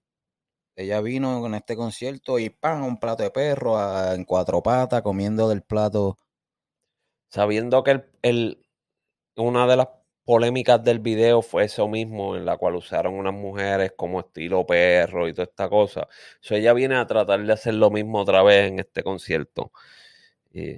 ella 0.76 1.02
vino 1.02 1.42
con 1.42 1.56
este 1.56 1.76
concierto 1.76 2.40
y 2.40 2.50
pan, 2.50 2.84
un 2.84 3.00
plato 3.00 3.24
de 3.24 3.32
perro 3.32 3.78
en 4.14 4.26
cuatro 4.26 4.64
patas, 4.64 5.02
comiendo 5.04 5.50
del 5.50 5.64
plato. 5.64 6.20
Sabiendo 7.30 7.84
que 7.84 8.04
el, 8.22 8.66
una 9.38 9.68
de 9.68 9.78
las 9.78 9.90
polémicas 10.26 10.84
del 10.84 11.00
video 11.00 11.42
fue 11.42 11.66
eso 11.66 11.88
mismo, 11.88 12.36
en 12.36 12.46
la 12.46 12.58
cual 12.58 12.76
usaron 12.76 13.16
unas 13.16 13.34
mujeres 13.34 13.94
como 13.98 14.22
estilo 14.22 14.66
perro 14.66 15.28
y 15.28 15.34
toda 15.34 15.46
esta 15.46 15.70
cosa. 15.70 16.08
So, 16.42 16.56
ella 16.56 16.74
viene 16.74 16.96
a 16.98 17.08
tratar 17.08 17.44
de 17.46 17.54
hacer 17.54 17.76
lo 17.76 17.92
mismo 17.92 18.20
otra 18.22 18.44
vez 18.44 18.70
en 18.72 18.80
este 18.80 19.04
concierto. 19.04 19.72
Y 20.54 20.76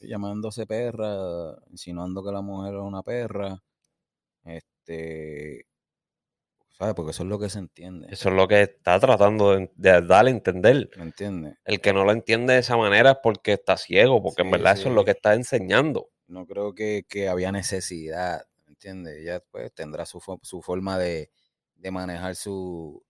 llamándose 0.00 0.66
perra, 0.66 1.56
insinuando 1.70 2.24
que 2.24 2.32
la 2.32 2.40
mujer 2.40 2.74
es 2.74 2.80
una 2.80 3.02
perra. 3.02 3.62
Este, 4.44 5.66
¿sabes? 6.70 6.94
Porque 6.94 7.10
eso 7.10 7.22
es 7.22 7.28
lo 7.28 7.38
que 7.38 7.50
se 7.50 7.58
entiende. 7.58 8.08
Eso 8.10 8.30
es 8.30 8.34
lo 8.34 8.48
que 8.48 8.62
está 8.62 8.98
tratando 8.98 9.56
de, 9.56 10.02
darle 10.02 10.30
a 10.30 10.34
entender. 10.34 10.90
¿Me 10.96 11.04
entiende? 11.04 11.56
El 11.64 11.80
que 11.80 11.92
no 11.92 12.04
lo 12.04 12.12
entiende 12.12 12.54
de 12.54 12.60
esa 12.60 12.76
manera 12.76 13.12
es 13.12 13.18
porque 13.22 13.52
está 13.52 13.76
ciego, 13.76 14.22
porque 14.22 14.42
en 14.42 14.50
verdad 14.50 14.74
eso 14.74 14.88
es 14.88 14.94
lo 14.94 15.04
que 15.04 15.12
está 15.12 15.34
enseñando. 15.34 16.10
No 16.26 16.46
creo 16.46 16.74
que, 16.74 17.04
había 17.28 17.52
necesidad, 17.52 18.44
¿me 18.64 18.70
entiendes? 18.70 19.18
Ella 19.18 19.42
pues 19.50 19.72
tendrá 19.74 20.06
su, 20.06 20.20
su 20.42 20.62
forma 20.62 20.96
de, 20.96 21.30
de 21.74 21.90
manejar 21.90 22.36
su, 22.36 23.02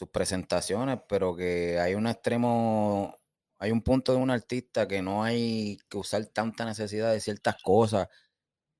sus 0.00 0.08
presentaciones, 0.08 0.98
pero 1.08 1.36
que 1.36 1.78
hay 1.78 1.94
un 1.94 2.06
extremo, 2.06 3.14
hay 3.60 3.70
un 3.72 3.82
punto 3.82 4.12
de 4.12 4.18
un 4.18 4.30
artista 4.30 4.88
que 4.88 5.02
no 5.02 5.22
hay 5.22 5.76
que 5.90 5.98
usar 5.98 6.24
tanta 6.26 6.64
necesidad 6.64 7.12
de 7.12 7.20
ciertas 7.20 7.62
cosas 7.62 8.08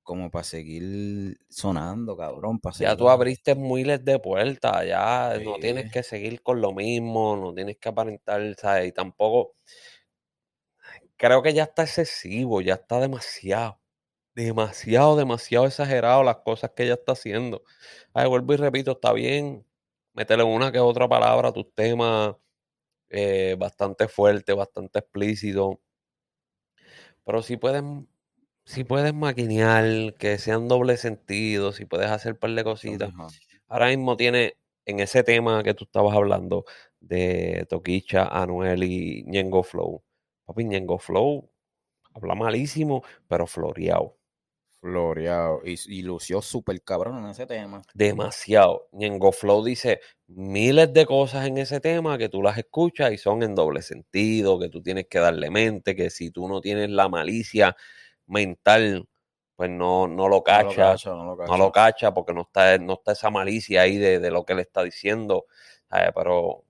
como 0.01 0.31
para 0.31 0.43
seguir 0.43 1.37
sonando, 1.49 2.17
cabrón, 2.17 2.59
para 2.59 2.75
Ya 2.75 2.97
tú 2.97 3.07
abriste 3.07 3.53
miles 3.53 4.03
de 4.03 4.17
puertas, 4.17 4.87
ya 4.87 5.37
no 5.45 5.57
tienes 5.57 5.91
que 5.91 6.01
seguir 6.01 6.41
con 6.41 6.61
lo 6.61 6.73
mismo, 6.73 7.37
no 7.37 7.53
tienes 7.53 7.77
que 7.77 7.89
aparentar, 7.89 8.55
¿sabes? 8.57 8.89
Y 8.89 8.91
tampoco, 8.91 9.53
creo 11.15 11.43
que 11.43 11.53
ya 11.53 11.63
está 11.63 11.83
excesivo, 11.83 12.61
ya 12.61 12.73
está 12.73 12.99
demasiado, 12.99 13.79
demasiado, 14.33 15.15
demasiado 15.15 15.67
exagerado 15.67 16.23
las 16.23 16.37
cosas 16.37 16.71
que 16.75 16.83
ella 16.85 16.95
está 16.95 17.11
haciendo. 17.11 17.63
Ay, 18.13 18.27
vuelvo 18.27 18.53
y 18.53 18.57
repito, 18.57 18.93
está 18.93 19.13
bien, 19.13 19.63
métele 20.13 20.43
una 20.43 20.71
que 20.71 20.79
otra 20.79 21.07
palabra 21.07 21.49
a 21.49 21.53
tus 21.53 21.71
temas, 21.75 22.35
eh, 23.11 23.55
bastante 23.59 24.07
fuerte, 24.07 24.53
bastante 24.53 24.99
explícito, 24.99 25.81
pero 27.25 27.41
si 27.41 27.57
puedes, 27.57 27.83
si 28.65 28.83
puedes 28.83 29.13
maquinear, 29.13 30.15
que 30.15 30.37
sean 30.37 30.67
doble 30.67 30.97
sentido, 30.97 31.71
si 31.71 31.85
puedes 31.85 32.09
hacer 32.09 32.33
un 32.33 32.39
par 32.39 32.51
de 32.51 32.63
cositas. 32.63 33.11
Ahora 33.67 33.87
mismo 33.87 34.17
tiene 34.17 34.57
en 34.85 34.99
ese 34.99 35.23
tema 35.23 35.63
que 35.63 35.73
tú 35.73 35.85
estabas 35.85 36.15
hablando 36.15 36.65
de 36.99 37.65
Toquicha, 37.69 38.25
Anuel 38.27 38.83
y 38.83 39.23
Ñengo 39.27 39.63
Flow. 39.63 40.03
Papi, 40.45 40.65
Ñengo 40.65 40.97
Flow 40.99 41.49
habla 42.13 42.35
malísimo, 42.35 43.03
pero 43.27 43.47
floreado. 43.47 44.17
Floreado. 44.81 45.61
Y, 45.63 45.79
y 45.87 46.01
lució 46.01 46.41
súper 46.41 46.81
cabrón 46.83 47.19
en 47.23 47.29
ese 47.29 47.45
tema. 47.45 47.83
Demasiado. 47.93 48.89
Ñengo 48.91 49.31
Flow 49.31 49.63
dice 49.63 50.01
miles 50.27 50.91
de 50.91 51.05
cosas 51.05 51.45
en 51.45 51.57
ese 51.59 51.79
tema 51.79 52.17
que 52.17 52.29
tú 52.29 52.41
las 52.41 52.57
escuchas 52.57 53.11
y 53.11 53.17
son 53.17 53.43
en 53.43 53.53
doble 53.55 53.83
sentido, 53.83 54.59
que 54.59 54.69
tú 54.69 54.81
tienes 54.81 55.05
que 55.07 55.19
darle 55.19 55.51
mente, 55.51 55.95
que 55.95 56.09
si 56.09 56.31
tú 56.31 56.47
no 56.47 56.61
tienes 56.61 56.89
la 56.89 57.07
malicia 57.09 57.75
mental, 58.25 59.07
pues 59.55 59.69
no, 59.69 60.07
no 60.07 60.27
lo 60.27 60.43
No 60.57 60.63
lo 60.63 60.73
cachas. 60.73 60.75
cacha, 60.75 61.09
no 61.11 61.35
lo 61.35 61.45
no 61.45 61.57
lo 61.57 61.71
cacha. 61.71 62.13
porque 62.13 62.33
no 62.33 62.41
está, 62.41 62.77
no 62.79 62.93
está 62.93 63.11
esa 63.11 63.29
malicia 63.29 63.81
ahí 63.83 63.97
de, 63.97 64.19
de 64.19 64.31
lo 64.31 64.43
que 64.45 64.53
él 64.53 64.59
está 64.59 64.83
diciendo. 64.83 65.45
¿sabes? 65.89 66.11
Pero 66.15 66.63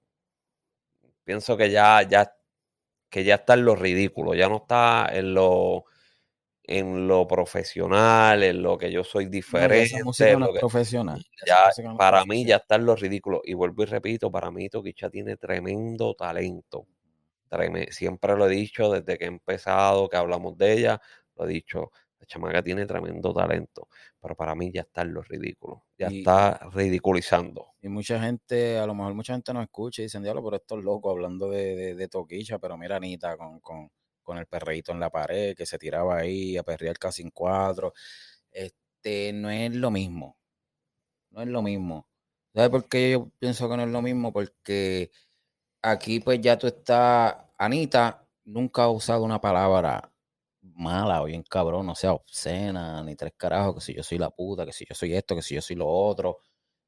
pienso 1.24 1.56
que 1.58 1.70
ya, 1.72 2.02
ya, 2.04 2.36
que 3.10 3.24
ya 3.24 3.36
está 3.36 3.54
en 3.56 3.66
lo 3.66 3.76
ridículo, 3.76 4.34
ya 4.36 4.50
no 4.50 4.58
está 4.58 5.10
en 5.12 5.34
lo, 5.34 5.86
en 6.78 7.08
lo 7.08 7.28
profesional, 7.28 8.44
en 8.44 8.62
lo 8.62 8.78
que 8.78 8.92
yo 8.92 9.04
soy 9.04 9.26
No, 9.26 9.32
diferente. 9.32 9.84
esa 9.84 10.00
no 10.34 10.40
lo 10.40 10.46
es 10.48 10.54
que- 10.54 10.60
profesional. 10.60 11.26
ya 11.46 11.70
esa 11.70 11.96
para 11.96 12.24
mí 12.26 12.46
ya 12.46 12.58
profesional. 12.58 12.62
está 12.62 12.76
en 12.76 12.86
lo 12.86 12.96
ridículo. 12.96 13.42
Y 13.44 13.54
vuelvo 13.54 13.84
y 13.84 13.86
repito, 13.86 14.32
para 14.32 14.52
mí 14.52 14.70
Toquicha 14.70 15.10
tiene 15.10 15.38
tremendo 15.38 16.14
talento. 16.16 16.88
Siempre 17.90 18.38
lo 18.38 18.46
he 18.48 18.50
dicho 18.50 18.92
desde 18.92 19.18
que 19.18 19.26
he 19.26 19.28
empezado, 19.28 20.08
que 20.08 20.16
hablamos 20.18 20.58
de 20.58 20.72
ella, 20.74 21.02
lo 21.36 21.46
he 21.46 21.50
dicho, 21.50 21.92
la 22.20 22.26
chamaca 22.26 22.64
tiene 22.64 22.86
tremendo 22.86 23.34
talento, 23.34 23.90
pero 24.22 24.36
para 24.36 24.56
mí 24.56 24.72
ya 24.72 24.82
está 24.82 25.02
en 25.02 25.14
lo 25.14 25.22
ridículo, 25.22 25.84
ya 25.98 26.10
Y- 26.10 26.20
está 26.20 26.60
ridiculizando. 26.72 27.74
Y 27.82 27.90
mucha 27.90 28.22
gente, 28.22 28.78
a 28.78 28.86
lo 28.86 28.94
mejor 28.96 29.14
mucha 29.16 29.34
gente 29.34 29.54
nos 29.54 29.64
escucha 29.64 30.02
y 30.02 30.06
dicen, 30.06 30.24
diablo, 30.24 30.42
pero 30.44 30.56
esto 30.58 30.78
es 30.78 30.84
loco 30.86 31.10
hablando 31.10 31.50
de, 31.50 31.76
de, 31.76 31.96
de 31.96 32.08
Toquicha, 32.08 32.58
pero 32.58 32.78
mira 32.78 32.96
Anita 32.96 33.36
con, 33.36 33.60
con, 33.60 33.90
con 34.24 34.38
el 34.38 34.48
perreíto 34.48 34.92
en 34.92 35.00
la 35.00 35.10
pared, 35.10 35.56
que 35.56 35.66
se 35.66 35.78
tiraba 35.78 36.18
ahí 36.18 36.58
a 36.58 36.64
perrear 36.64 36.98
casi 37.00 37.22
en 37.24 37.32
cuatro. 37.32 37.94
Este, 38.52 39.34
no 39.34 39.50
es 39.50 39.74
lo 39.76 39.92
mismo. 39.92 40.38
No 41.32 41.42
es 41.42 41.48
lo 41.48 41.62
mismo. 41.62 42.08
¿Sabes 42.54 42.70
por 42.70 42.88
qué 42.90 43.12
yo 43.12 43.30
pienso 43.40 43.70
que 43.70 43.78
no 43.78 43.84
es 43.84 43.90
lo 43.90 44.02
mismo? 44.02 44.34
Porque 44.34 45.12
aquí 45.82 46.20
pues 46.20 46.42
ya 46.42 46.58
tú 46.58 46.68
estás, 46.68 47.36
Anita 47.58 48.28
nunca 48.46 48.84
ha 48.84 48.90
usado 48.90 49.24
una 49.24 49.40
palabra 49.42 50.12
mala 50.62 51.22
o 51.22 51.26
bien 51.26 51.44
cabrón, 51.44 51.90
o 51.90 51.96
sea, 51.96 52.14
obscena, 52.14 53.04
ni 53.04 53.16
tres 53.16 53.34
carajos, 53.38 53.76
que 53.76 53.82
si 53.82 53.94
yo 53.96 54.04
soy 54.04 54.18
la 54.18 54.30
puta, 54.32 54.66
que 54.66 54.74
si 54.74 54.86
yo 54.86 54.96
soy 54.96 55.14
esto, 55.16 55.36
que 55.36 55.42
si 55.42 55.56
yo 55.56 55.62
soy 55.62 55.76
lo 55.76 55.88
otro, 55.88 56.40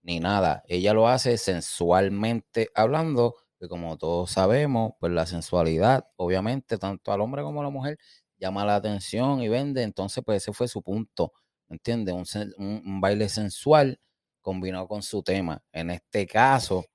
ni 0.04 0.20
nada. 0.20 0.64
Ella 0.68 0.94
lo 0.94 1.08
hace 1.08 1.38
sensualmente 1.38 2.70
hablando, 2.76 3.36
que 3.64 3.70
como 3.70 3.98
todos 3.98 4.32
sabemos, 4.32 4.94
pues 5.00 5.12
la 5.14 5.26
sensualidad, 5.26 6.06
obviamente, 6.18 6.78
tanto 6.78 7.12
al 7.12 7.22
hombre 7.22 7.44
como 7.44 7.62
a 7.62 7.64
la 7.66 7.70
mujer, 7.70 7.98
llama 8.38 8.66
la 8.66 8.76
atención 8.76 9.42
y 9.42 9.48
vende, 9.50 9.84
entonces 9.84 10.24
pues 10.26 10.44
ese 10.44 10.54
fue 10.54 10.68
su 10.68 10.82
punto, 10.82 11.32
¿me 11.70 11.76
entiendes? 11.76 12.14
Un, 12.16 12.54
un- 12.58 12.84
un 12.86 13.02
baile 13.02 13.30
sensual 13.30 14.00
combinado 14.42 14.88
con 14.88 15.02
su 15.04 15.24
tema. 15.24 15.64
En 15.72 15.90
este 15.92 16.28
caso 16.28 16.86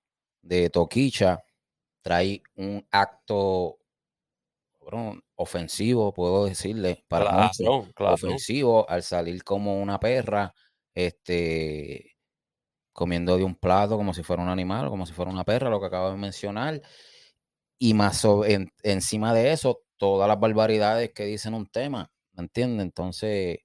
de 0.42 0.70
Toquicha, 0.70 1.40
trae 2.02 2.42
un 2.56 2.86
acto 2.90 3.78
ofensivo, 5.36 6.12
puedo 6.12 6.46
decirle, 6.46 7.04
para 7.08 7.32
muchos, 7.32 7.92
claro. 7.94 8.14
ofensivo 8.14 8.88
al 8.88 9.02
salir 9.02 9.44
como 9.44 9.80
una 9.80 9.98
perra, 10.00 10.54
este, 10.94 12.17
comiendo 12.98 13.36
de 13.36 13.44
un 13.44 13.54
plato 13.54 13.96
como 13.96 14.12
si 14.12 14.24
fuera 14.24 14.42
un 14.42 14.48
animal, 14.48 14.88
como 14.90 15.06
si 15.06 15.12
fuera 15.12 15.30
una 15.30 15.44
perra, 15.44 15.70
lo 15.70 15.78
que 15.78 15.86
acabo 15.86 16.10
de 16.10 16.16
mencionar, 16.16 16.82
y 17.78 17.94
más 17.94 18.18
so- 18.18 18.44
en- 18.44 18.72
encima 18.82 19.32
de 19.32 19.52
eso, 19.52 19.82
todas 19.96 20.26
las 20.26 20.40
barbaridades 20.40 21.12
que 21.12 21.24
dicen 21.24 21.54
un 21.54 21.66
tema, 21.68 22.10
¿me 22.32 22.42
entiendes? 22.42 22.84
Entonces, 22.86 23.58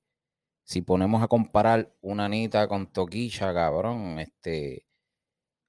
si 0.63 0.81
ponemos 0.83 1.23
a 1.23 1.27
comparar 1.27 1.91
una 2.01 2.25
Anita 2.25 2.67
con 2.67 2.93
Toquicha, 2.93 3.55
cabrón, 3.55 4.19
este, 4.19 4.85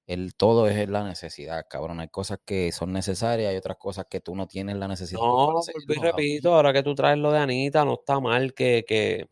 el 0.05 0.35
todo 0.35 0.67
es 0.67 0.87
la 0.87 1.03
necesidad, 1.03 1.65
cabrón. 1.67 1.99
Hay 2.01 2.09
cosas 2.09 2.37
que 2.45 2.71
son 2.71 2.93
necesarias, 2.93 3.49
hay 3.49 3.57
otras 3.57 3.77
cosas 3.77 4.05
que 4.07 4.21
tú 4.21 4.35
no 4.35 4.47
tienes 4.47 4.75
la 4.77 4.87
necesidad 4.87 5.19
No, 5.21 5.61
y 5.87 5.95
repito, 5.95 6.53
ahora 6.53 6.71
que 6.71 6.83
tú 6.83 6.93
traes 6.93 7.17
lo 7.17 7.31
de 7.31 7.39
Anita, 7.39 7.83
no 7.83 7.95
está 7.95 8.19
mal 8.19 8.53
que, 8.53 8.85
que, 8.87 9.27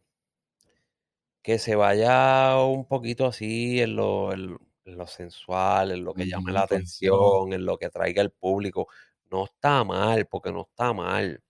que 1.43 1.59
se 1.59 1.75
vaya 1.75 2.57
un 2.63 2.87
poquito 2.87 3.27
así 3.27 3.81
en 3.81 3.95
lo, 3.97 4.33
en, 4.33 4.57
en 4.85 4.97
lo 4.97 5.07
sensual, 5.07 5.91
en 5.91 6.03
lo 6.05 6.13
que 6.15 6.27
llame 6.27 6.53
la 6.53 6.61
Ujú, 6.61 6.63
ofensivo. 6.63 6.63
atención, 6.63 7.53
en 7.53 7.65
lo 7.65 7.77
que 7.77 7.89
traiga 7.89 8.21
el 8.21 8.31
público. 8.31 8.87
No 9.31 9.45
está 9.45 9.83
mal, 9.83 10.27
porque 10.27 10.51
no 10.53 10.61
está 10.69 10.93
mal. 10.93 11.43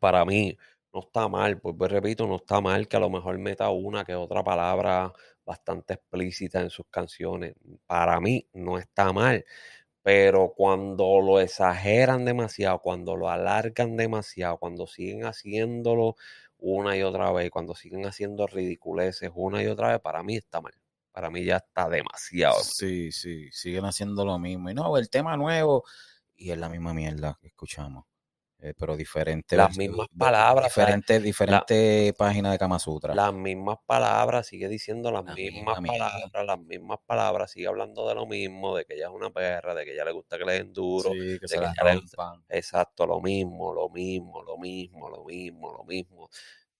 Para 0.00 0.24
mí, 0.24 0.56
no 0.92 1.00
está 1.00 1.28
mal, 1.28 1.60
pues 1.60 1.76
repito, 1.92 2.26
no 2.26 2.36
está 2.36 2.60
mal 2.60 2.88
que 2.88 2.96
a 2.96 3.00
lo 3.00 3.10
mejor 3.10 3.38
meta 3.38 3.70
una 3.70 4.04
que 4.04 4.14
otra 4.14 4.42
palabra 4.44 5.12
bastante 5.44 5.94
explícita 5.94 6.60
en 6.60 6.70
sus 6.70 6.86
canciones. 6.90 7.54
Para 7.86 8.20
mí 8.20 8.48
no 8.54 8.78
está 8.78 9.12
mal. 9.12 9.44
Pero 10.02 10.52
cuando 10.56 11.20
lo 11.20 11.40
exageran 11.40 12.24
demasiado, 12.24 12.80
cuando 12.80 13.16
lo 13.16 13.28
alargan 13.28 13.96
demasiado, 13.96 14.58
cuando 14.58 14.86
siguen 14.86 15.24
haciéndolo 15.24 16.16
una 16.58 16.96
y 16.96 17.02
otra 17.02 17.30
vez, 17.32 17.50
cuando 17.50 17.74
siguen 17.74 18.06
haciendo 18.06 18.46
ridiculeces 18.46 19.30
una 19.34 19.62
y 19.62 19.66
otra 19.66 19.92
vez, 19.92 20.00
para 20.00 20.22
mí 20.22 20.36
está 20.36 20.60
mal. 20.60 20.74
Para 21.12 21.30
mí 21.30 21.44
ya 21.44 21.56
está 21.56 21.88
demasiado. 21.88 22.60
Sí, 22.62 23.10
sí, 23.12 23.48
siguen 23.50 23.84
haciendo 23.84 24.24
lo 24.24 24.38
mismo. 24.38 24.70
Y 24.70 24.74
no, 24.74 24.96
el 24.96 25.08
tema 25.08 25.36
nuevo, 25.36 25.84
y 26.36 26.50
es 26.50 26.58
la 26.58 26.68
misma 26.68 26.92
mierda 26.92 27.38
que 27.40 27.48
escuchamos. 27.48 28.04
Eh, 28.58 28.74
pero 28.78 28.96
diferente 28.96 29.56
Las 29.56 29.70
mismas 29.76 30.06
palabras, 30.16 30.74
¿sabes? 30.74 30.98
diferente, 31.00 31.20
diferente 31.20 32.14
página 32.18 32.52
de 32.52 32.58
Kama 32.58 32.78
Sutra. 32.78 33.14
Las 33.14 33.32
mismas 33.32 33.78
palabras, 33.86 34.48
sigue 34.48 34.68
diciendo 34.68 35.10
las 35.12 35.24
La 35.24 35.34
mismas 35.34 35.78
misma 35.78 35.84
palabras, 35.84 36.46
las 36.46 36.58
mismas 36.58 36.98
palabras, 37.06 37.50
sigue 37.52 37.68
hablando 37.68 38.08
de 38.08 38.14
lo 38.16 38.26
mismo, 38.26 38.76
de 38.76 38.84
que 38.84 38.94
ella 38.94 39.06
es 39.06 39.12
una 39.12 39.30
perra, 39.32 39.74
de 39.74 39.84
que 39.84 39.92
ella 39.94 40.04
le 40.04 40.12
gusta 40.12 40.38
que 40.38 40.44
le 40.44 40.54
den 40.54 40.72
duro, 40.72 41.10
Sí, 41.10 41.38
que 41.40 41.48
de 41.48 41.48
se 41.48 41.58
que 41.58 41.64
la 41.64 41.66
ella 41.66 41.84
le 41.84 42.00
gusta-. 42.00 42.42
Exacto, 42.48 43.06
lo 43.06 43.20
mismo, 43.20 43.72
lo 43.72 43.88
mismo, 43.90 44.42
lo 44.42 44.58
mismo, 44.58 45.08
lo 45.08 45.24
mismo, 45.24 45.72
lo 45.72 45.84
mismo. 45.84 46.28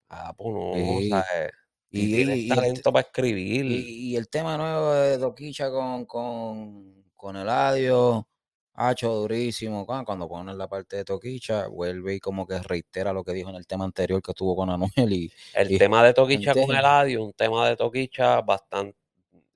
Ah, 0.09 0.35
pues 0.37 0.54
no, 0.54 1.00
Sí. 1.00 1.09
¿sabes? 1.09 1.52
Y, 1.90 2.23
Y- 2.23 2.33
y 2.33 2.49
talento 2.49 2.92
para 2.92 3.06
escribir. 3.06 3.66
Y, 3.66 4.12
y 4.12 4.16
el 4.16 4.28
tema 4.28 4.56
nuevo 4.56 4.92
de 4.95 5.18
Doquicha 5.18 5.71
con, 5.71 6.06
con, 6.06 7.04
con 7.14 7.37
Eladio, 7.37 8.28
hacho 8.76 9.12
durísimo. 9.12 9.87
Cuando, 9.87 10.28
ponen 10.28 10.56
la 10.56 10.68
parte 10.68 10.97
de 10.97 11.04
Toquicha, 11.04 11.66
vuelve 11.66 12.14
y 12.14 12.21
como 12.21 12.47
que 12.47 12.59
reitera 12.61 13.12
lo 13.12 13.25
que 13.25 13.33
dijo 13.33 13.50
en 13.50 13.56
el 13.56 13.66
tema 13.66 13.85
anterior 13.85 14.23
que 14.23 14.33
estuvo 14.33 14.54
con 14.54 14.71
Anuel. 14.71 15.12
Y 15.12 15.33
El 15.54 15.73
y 15.73 15.78
tema 15.78 16.04
de 16.04 16.14
Toquicha 16.14 16.54
con. 16.54 16.75
Eladio, 16.75 17.25
un 17.25 17.33
tema 17.33 17.68
de 17.68 17.76
Toquicha 17.76 18.40
bastante, 18.42 18.97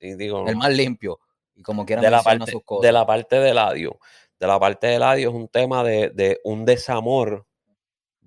y 0.00 0.14
digo, 0.14 0.48
el 0.48 0.56
más 0.56 0.72
limpio. 0.72 1.20
Y 1.54 1.62
como 1.62 1.84
quiera 1.84 2.02
de 2.02 2.10
la 2.10 2.22
parte, 2.22 2.50
sus 2.50 2.62
de 2.80 2.92
la 2.92 3.06
parte 3.06 3.36
de 3.36 3.50
Eladio. 3.50 3.98
De 4.38 4.46
la 4.46 4.58
parte 4.58 4.86
de 4.86 4.94
Eladio 4.94 5.28
es 5.28 5.34
un 5.34 5.48
tema 5.48 5.84
de, 5.84 6.08
de 6.10 6.40
un 6.44 6.64
desamor 6.64 7.46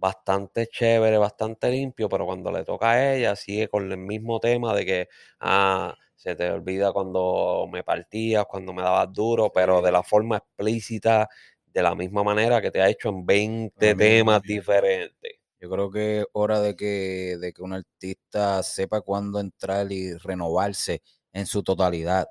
bastante 0.04 0.68
chévere, 0.68 1.18
bastante 1.18 1.72
limpio, 1.72 2.10
pero 2.10 2.26
cuando 2.26 2.52
le 2.52 2.66
toca 2.66 2.92
a 2.92 3.16
ella 3.16 3.38
sigue 3.38 3.70
con 3.70 3.90
el 3.90 3.98
mismo 3.98 4.40
tema 4.42 4.76
de 4.76 4.86
que 4.86 5.10
ah, 5.40 5.96
se 6.24 6.36
te 6.36 6.50
olvida 6.50 6.94
cuando 6.94 7.68
me 7.70 7.84
partías, 7.84 8.46
cuando 8.46 8.72
me 8.72 8.82
dabas 8.82 9.12
duro, 9.12 9.52
pero 9.52 9.82
de 9.82 9.92
la 9.92 10.04
forma 10.04 10.38
explícita, 10.38 11.28
de 11.66 11.84
la 11.84 11.96
misma 11.96 12.24
manera 12.24 12.62
que 12.62 12.72
te 12.72 12.82
ha 12.82 12.90
hecho 12.90 13.10
en 13.10 13.26
20 13.26 13.88
La 13.88 13.94
misma 13.94 14.00
temas 14.00 14.42
diferentes. 14.44 15.34
Yo 15.60 15.70
creo 15.70 15.92
que 15.92 16.22
es 16.22 16.26
hora 16.32 16.62
de 16.62 16.78
que, 16.78 17.38
de 17.42 17.52
que 17.52 17.62
un 17.62 17.74
artista 17.74 18.64
sepa 18.64 19.02
cuándo 19.02 19.42
entrar 19.42 19.92
y 19.92 20.14
renovarse 20.14 21.02
en 21.34 21.46
su 21.46 21.62
totalidad. 21.62 22.30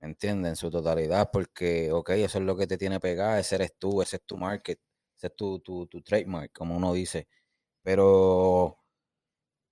¿Me 0.00 0.08
entiendes? 0.08 0.52
En 0.52 0.56
su 0.56 0.70
totalidad, 0.70 1.28
porque, 1.30 1.92
ok, 1.92 2.08
eso 2.10 2.38
es 2.38 2.44
lo 2.44 2.56
que 2.56 2.66
te 2.66 2.78
tiene 2.78 3.00
pegada, 3.00 3.38
ese 3.38 3.56
eres 3.56 3.74
tú, 3.78 4.00
ese 4.00 4.16
es 4.16 4.22
tu 4.22 4.38
market, 4.38 4.80
ese 5.14 5.26
es 5.26 5.36
tu, 5.36 5.58
tu, 5.60 5.86
tu 5.88 6.00
trademark, 6.00 6.52
como 6.54 6.74
uno 6.74 6.94
dice. 6.94 7.28
Pero 7.82 8.78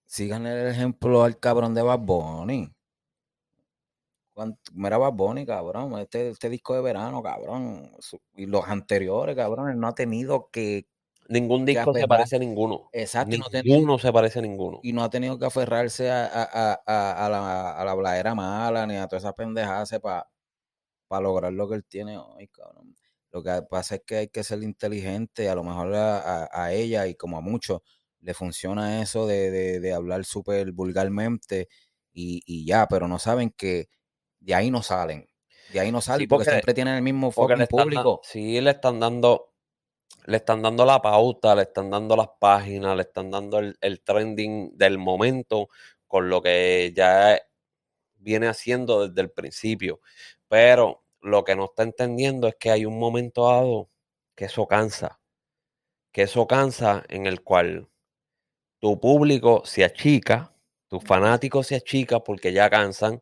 sigan 0.04 0.46
el 0.46 0.66
ejemplo 0.66 1.22
al 1.22 1.38
cabrón 1.38 1.74
de 1.74 1.80
Bad 1.80 2.00
Bunny. 2.00 2.75
¿Cuánto- 4.36 4.60
Mira 4.74 4.98
Bad 4.98 5.14
Bunny, 5.14 5.46
cabrón, 5.46 5.98
este, 5.98 6.28
este 6.28 6.50
disco 6.50 6.74
de 6.74 6.82
verano, 6.82 7.22
cabrón, 7.22 7.90
y 8.34 8.44
los 8.44 8.66
anteriores, 8.68 9.34
cabrón, 9.34 9.70
él 9.70 9.80
no 9.80 9.88
ha 9.88 9.94
tenido 9.94 10.50
que, 10.52 10.86
Ningún 11.30 11.64
que 11.64 11.72
disco 11.72 11.94
se 11.94 12.06
parece 12.06 12.36
a 12.36 12.38
ninguno. 12.38 12.90
exacto, 12.92 13.34
no, 13.38 13.48
tenido- 13.48 13.74
Ninguno 13.76 13.98
se 13.98 14.12
parece 14.12 14.40
a 14.40 14.42
ninguno. 14.42 14.78
y 14.82 14.92
no 14.92 15.02
ha 15.02 15.08
tenido 15.08 15.38
que 15.38 15.46
aferrarse 15.46 16.10
a, 16.10 16.26
a, 16.26 16.82
a, 16.86 17.26
a, 17.26 17.28
la, 17.30 17.70
a 17.80 17.84
la 17.86 17.94
bladera 17.94 18.34
mala 18.34 18.86
ni 18.86 18.96
a 18.96 19.06
todas 19.08 19.22
esas 19.24 19.32
pendejadas 19.32 19.90
para 21.08 21.22
lograr 21.22 21.52
lo 21.54 21.66
que 21.68 21.76
él 21.76 21.84
tiene 21.86 22.18
hoy, 22.18 22.48
cabrón. 22.48 22.94
Lo 23.32 23.42
que 23.42 23.62
pasa 23.70 23.94
es 23.96 24.02
que 24.06 24.16
hay 24.16 24.28
que 24.28 24.44
ser 24.44 24.62
inteligente, 24.62 25.48
a 25.48 25.54
lo 25.54 25.64
mejor 25.64 25.94
a, 25.94 26.44
a- 26.44 26.48
a 26.64 26.72
ella 26.74 27.06
y 27.06 27.14
como 27.14 27.38
a 27.38 27.40
muchos 27.40 27.80
le 28.20 28.34
funciona 28.34 29.00
eso 29.00 29.26
de, 29.26 29.50
de, 29.50 29.80
de 29.80 29.92
hablar 29.94 30.26
súper 30.26 30.72
vulgarmente 30.72 31.68
y, 32.12 32.42
y 32.46 32.66
ya, 32.66 32.86
pero 32.86 33.08
no 33.08 33.18
saben 33.18 33.50
que 33.50 33.88
de 34.46 34.54
ahí 34.54 34.70
no 34.70 34.80
salen. 34.82 35.28
De 35.72 35.80
ahí 35.80 35.90
no 35.90 36.00
salen 36.00 36.28
porque, 36.28 36.44
porque- 36.44 36.50
siempre 36.52 36.72
tienen 36.74 36.94
el 36.94 37.02
mismo 37.02 37.28
están, 37.30 37.58
da- 37.58 37.66
público. 37.66 38.20
sí, 38.22 38.60
le 38.60 38.70
están 38.70 39.00
dando, 39.00 39.52
le 40.26 40.36
están 40.36 40.62
dando 40.62 40.84
la 40.86 41.02
pauta, 41.02 41.56
le 41.56 41.62
están 41.62 41.90
dando 41.90 42.14
las 42.14 42.28
páginas, 42.38 42.94
le 42.94 43.02
están 43.02 43.30
dando 43.32 43.58
el, 43.58 43.76
el 43.80 44.00
trending 44.02 44.78
del 44.78 44.98
momento 44.98 45.68
con 46.06 46.28
lo 46.30 46.40
que 46.40 46.92
ya 46.94 47.40
viene 48.18 48.46
haciendo 48.46 49.08
desde 49.08 49.20
el 49.20 49.30
principio. 49.32 50.00
Pero 50.46 51.02
lo 51.22 51.42
que 51.42 51.56
no 51.56 51.64
está 51.64 51.82
entendiendo 51.82 52.46
es 52.46 52.54
que 52.54 52.70
hay 52.70 52.84
un 52.86 53.00
momento 53.00 53.48
dado 53.50 53.90
que 54.36 54.44
eso 54.44 54.64
cansa. 54.68 55.18
Que 56.12 56.22
eso 56.22 56.46
cansa 56.46 57.02
en 57.08 57.26
el 57.26 57.42
cual 57.42 57.88
tu 58.78 59.00
público 59.00 59.62
se 59.64 59.82
achica, 59.84 60.52
tus 60.86 61.02
fanáticos 61.02 61.66
se 61.66 61.74
achican 61.74 62.20
porque 62.24 62.52
ya 62.52 62.70
cansan, 62.70 63.20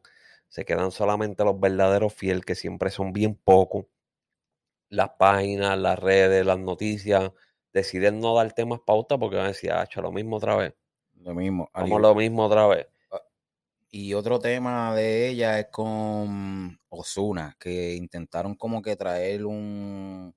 se 0.55 0.65
quedan 0.65 0.93
solamente 0.93 1.43
los 1.43 1.59
verdaderos 1.59 2.15
fieles, 2.15 2.45
que 2.45 2.55
siempre 2.55 2.89
son 2.91 3.13
bien 3.13 3.35
pocos. 3.35 3.87
Las 4.89 5.11
páginas, 5.19 5.77
las 5.77 5.99
redes, 5.99 6.47
las 6.47 6.61
noticias, 6.61 7.33
deciden 7.73 8.21
no 8.21 8.37
dar 8.37 8.53
temas 8.53 8.79
pauta 8.87 9.19
porque 9.19 9.35
van 9.35 9.47
a 9.47 9.49
decir, 9.49 9.73
ah, 9.73 9.89
lo 9.97 10.13
mismo 10.13 10.37
otra 10.37 10.55
vez, 10.55 10.75
Lo 11.17 11.35
mismo. 11.35 11.69
como 11.73 11.99
lo 11.99 12.15
mismo 12.15 12.45
otra 12.45 12.69
vez. 12.69 12.87
Y 13.91 14.15
otro 14.15 14.39
tema 14.39 14.95
de 14.95 15.29
ella 15.29 15.59
es 15.59 15.67
con 15.73 16.79
Osuna, 16.89 17.57
que 17.59 17.97
intentaron 17.97 18.55
como 18.55 18.81
que 18.81 18.95
traer 18.95 19.45
un, 19.45 20.33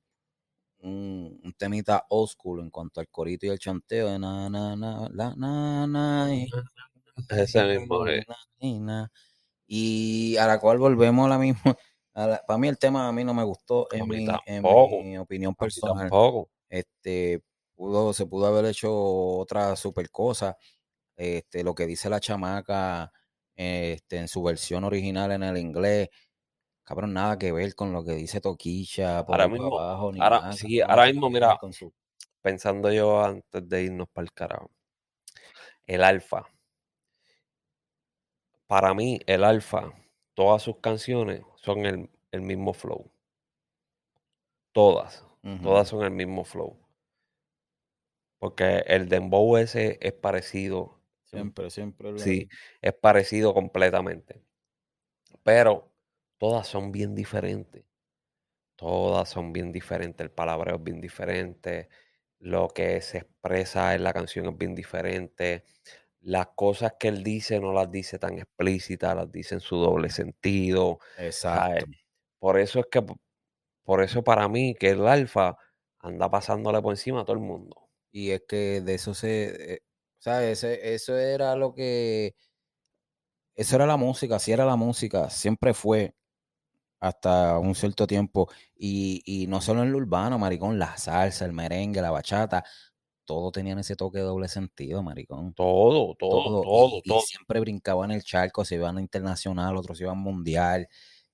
un, 0.80 1.42
un 1.44 1.54
temita 1.54 2.08
old 2.10 2.30
school 2.30 2.62
en 2.62 2.72
cuanto 2.72 3.02
al 3.02 3.10
corito 3.10 3.46
y 3.46 3.50
el 3.50 3.60
chanteo 3.60 4.10
de 4.10 4.18
na 4.20 4.50
na 4.50 4.76
na 4.76 5.10
la 5.14 5.36
na 5.36 5.86
na 5.88 6.36
y- 6.36 6.50
Ese 7.30 7.64
mismo 7.64 8.06
es. 8.08 8.26
Y 9.68 10.38
a 10.38 10.48
la 10.48 10.60
cual 10.60 10.78
volvemos 10.80 11.26
a 11.26 11.30
la 11.30 11.38
misma. 11.38 11.62
para 12.48 12.58
mí 12.58 12.68
el 12.68 12.80
tema 12.80 13.08
a 13.08 13.12
mí 13.12 13.24
no 13.24 13.34
me 13.34 13.44
gustó 13.44 13.88
en, 13.92 14.08
mi, 14.08 14.26
en 14.46 14.64
mi 15.04 15.18
opinión 15.18 15.54
personal. 15.54 16.10
Este 16.70 17.44
pudo, 17.76 18.12
se 18.14 18.26
pudo 18.26 18.48
haber 18.48 18.66
hecho 18.66 18.92
otra 18.92 19.76
super 19.76 20.10
cosa. 20.10 20.58
Este, 21.16 21.64
lo 21.64 21.76
que 21.76 21.86
dice 21.86 22.10
la 22.10 22.20
chamaca 22.20 23.12
este, 23.56 24.18
en 24.18 24.28
su 24.28 24.42
versión 24.44 24.84
original 24.84 25.32
en 25.32 25.44
el 25.44 25.58
inglés, 25.58 26.10
cabrón, 26.84 27.14
nada 27.14 27.38
que 27.38 27.52
ver 27.52 27.74
con 27.76 27.92
lo 27.92 28.04
que 28.04 28.14
dice 28.14 28.40
Toquicha 28.40 29.26
por 29.26 29.36
Ahora 29.36 29.48
mismo- 29.48 29.80
abajo, 29.80 30.12
ni 30.12 30.20
ahora- 30.22 30.40
nada, 30.42 30.54
sí, 30.54 30.80
ahora 30.82 31.06
mismo, 31.08 31.30
mira, 31.30 31.58
su- 31.72 31.94
Pensando 32.42 32.92
yo 32.92 33.24
antes 33.24 33.68
de 33.68 33.84
irnos 33.84 34.08
para 34.14 34.24
el 34.26 34.32
carajo. 34.32 34.72
El 35.86 36.04
Alfa. 36.04 36.46
Para 38.68 38.94
mí, 38.94 39.20
el 39.28 39.44
Alfa, 39.44 39.94
todas 40.34 40.62
sus 40.62 40.78
canciones 40.78 41.42
son 41.58 41.86
el, 41.86 42.10
el 42.32 42.42
mismo 42.42 42.74
flow. 42.74 43.12
Todas. 44.72 45.26
Todas 45.62 45.90
son 45.90 46.04
el 46.06 46.12
mismo 46.12 46.46
flow. 46.46 46.78
Porque 48.40 48.80
el 48.88 49.10
dembow 49.10 49.58
ese 49.58 49.98
es 50.02 50.14
parecido. 50.14 51.00
Siempre, 51.26 51.70
siempre. 51.70 52.12
lo 52.12 52.20
Sí, 52.20 52.48
es 52.82 52.94
parecido 52.94 53.54
completamente. 53.54 54.42
Pero 55.44 55.94
todas 56.38 56.68
son 56.68 56.92
bien 56.92 57.16
diferentes. 57.16 57.86
Todas 58.78 59.30
son 59.30 59.54
bien 59.54 59.72
diferentes. 59.72 60.24
El 60.26 60.32
palabreo 60.32 60.78
es 60.78 60.84
bien 60.84 61.02
diferente. 61.02 61.90
Lo 62.40 62.70
que 62.70 63.02
se 63.02 63.20
expresa 63.20 63.96
en 63.96 64.04
la 64.04 64.14
canción 64.14 64.48
es 64.48 64.58
bien 64.58 64.76
diferente. 64.76 65.66
Las 66.28 66.48
cosas 66.56 66.94
que 67.00 67.08
él 67.10 67.24
dice 67.24 67.60
no 67.60 67.74
las 67.74 67.90
dice 67.92 68.20
tan 68.20 68.38
explícitas, 68.38 69.16
las 69.16 69.32
dice 69.32 69.56
en 69.56 69.62
su 69.62 69.78
doble 69.78 70.10
sentido. 70.10 71.00
Exacto. 71.18 71.86
Por 72.40 72.60
eso 72.60 72.80
es 72.80 72.88
que, 72.92 73.04
por 73.84 74.04
eso 74.04 74.24
para 74.24 74.48
mí, 74.50 74.76
que 74.76 74.92
el 74.92 75.08
alfa 75.08 75.58
anda 76.00 76.30
pasándole 76.30 76.82
por 76.82 76.94
encima 76.94 77.22
a 77.22 77.26
todo 77.26 77.36
el 77.38 77.44
mundo. 77.44 77.90
Y 78.12 78.32
es 78.32 78.44
que 78.48 78.82
de 78.82 78.96
eso 78.96 79.14
se, 79.14 79.76
eh, 79.76 79.80
¿sabes? 80.20 80.64
Ese- 80.64 80.96
Eso 80.96 81.18
era 81.18 81.56
lo 81.56 81.74
que, 81.74 82.36
eso 83.56 83.76
era 83.76 83.86
la 83.86 83.98
música, 83.98 84.36
así 84.36 84.52
era 84.52 84.66
la 84.66 84.76
música, 84.76 85.30
siempre 85.30 85.74
fue 85.74 86.16
hasta 87.00 87.60
un 87.60 87.76
cierto 87.76 88.08
tiempo. 88.08 88.50
Y, 88.76 89.24
y 89.26 89.48
no 89.48 89.62
solo 89.62 89.84
en 89.84 89.92
lo 89.92 90.00
urbano, 90.00 90.40
maricón, 90.40 90.80
la 90.80 90.98
salsa, 90.98 91.46
el 91.46 91.54
merengue, 91.54 92.02
la 92.02 92.12
bachata, 92.12 92.66
todo 93.28 93.52
tenían 93.54 93.80
ese 93.80 93.98
toque 93.98 94.20
de 94.20 94.26
doble 94.26 94.50
sentido, 94.50 95.04
maricón. 95.04 95.56
Todo, 95.56 96.16
todo, 96.16 96.52
Todo, 96.52 96.62
todo, 96.62 97.02
y, 97.04 97.04
y 97.04 97.20
todo. 97.20 97.22
siempre 97.22 97.60
brincaban 97.62 98.12
el 98.12 98.24
charco, 98.24 98.66
se 98.66 98.76
iban 98.76 98.98
a 98.98 99.02
internacional, 99.02 99.78
otros 99.78 99.98
se 99.98 100.04
iban 100.06 100.18
mundial, 100.20 100.88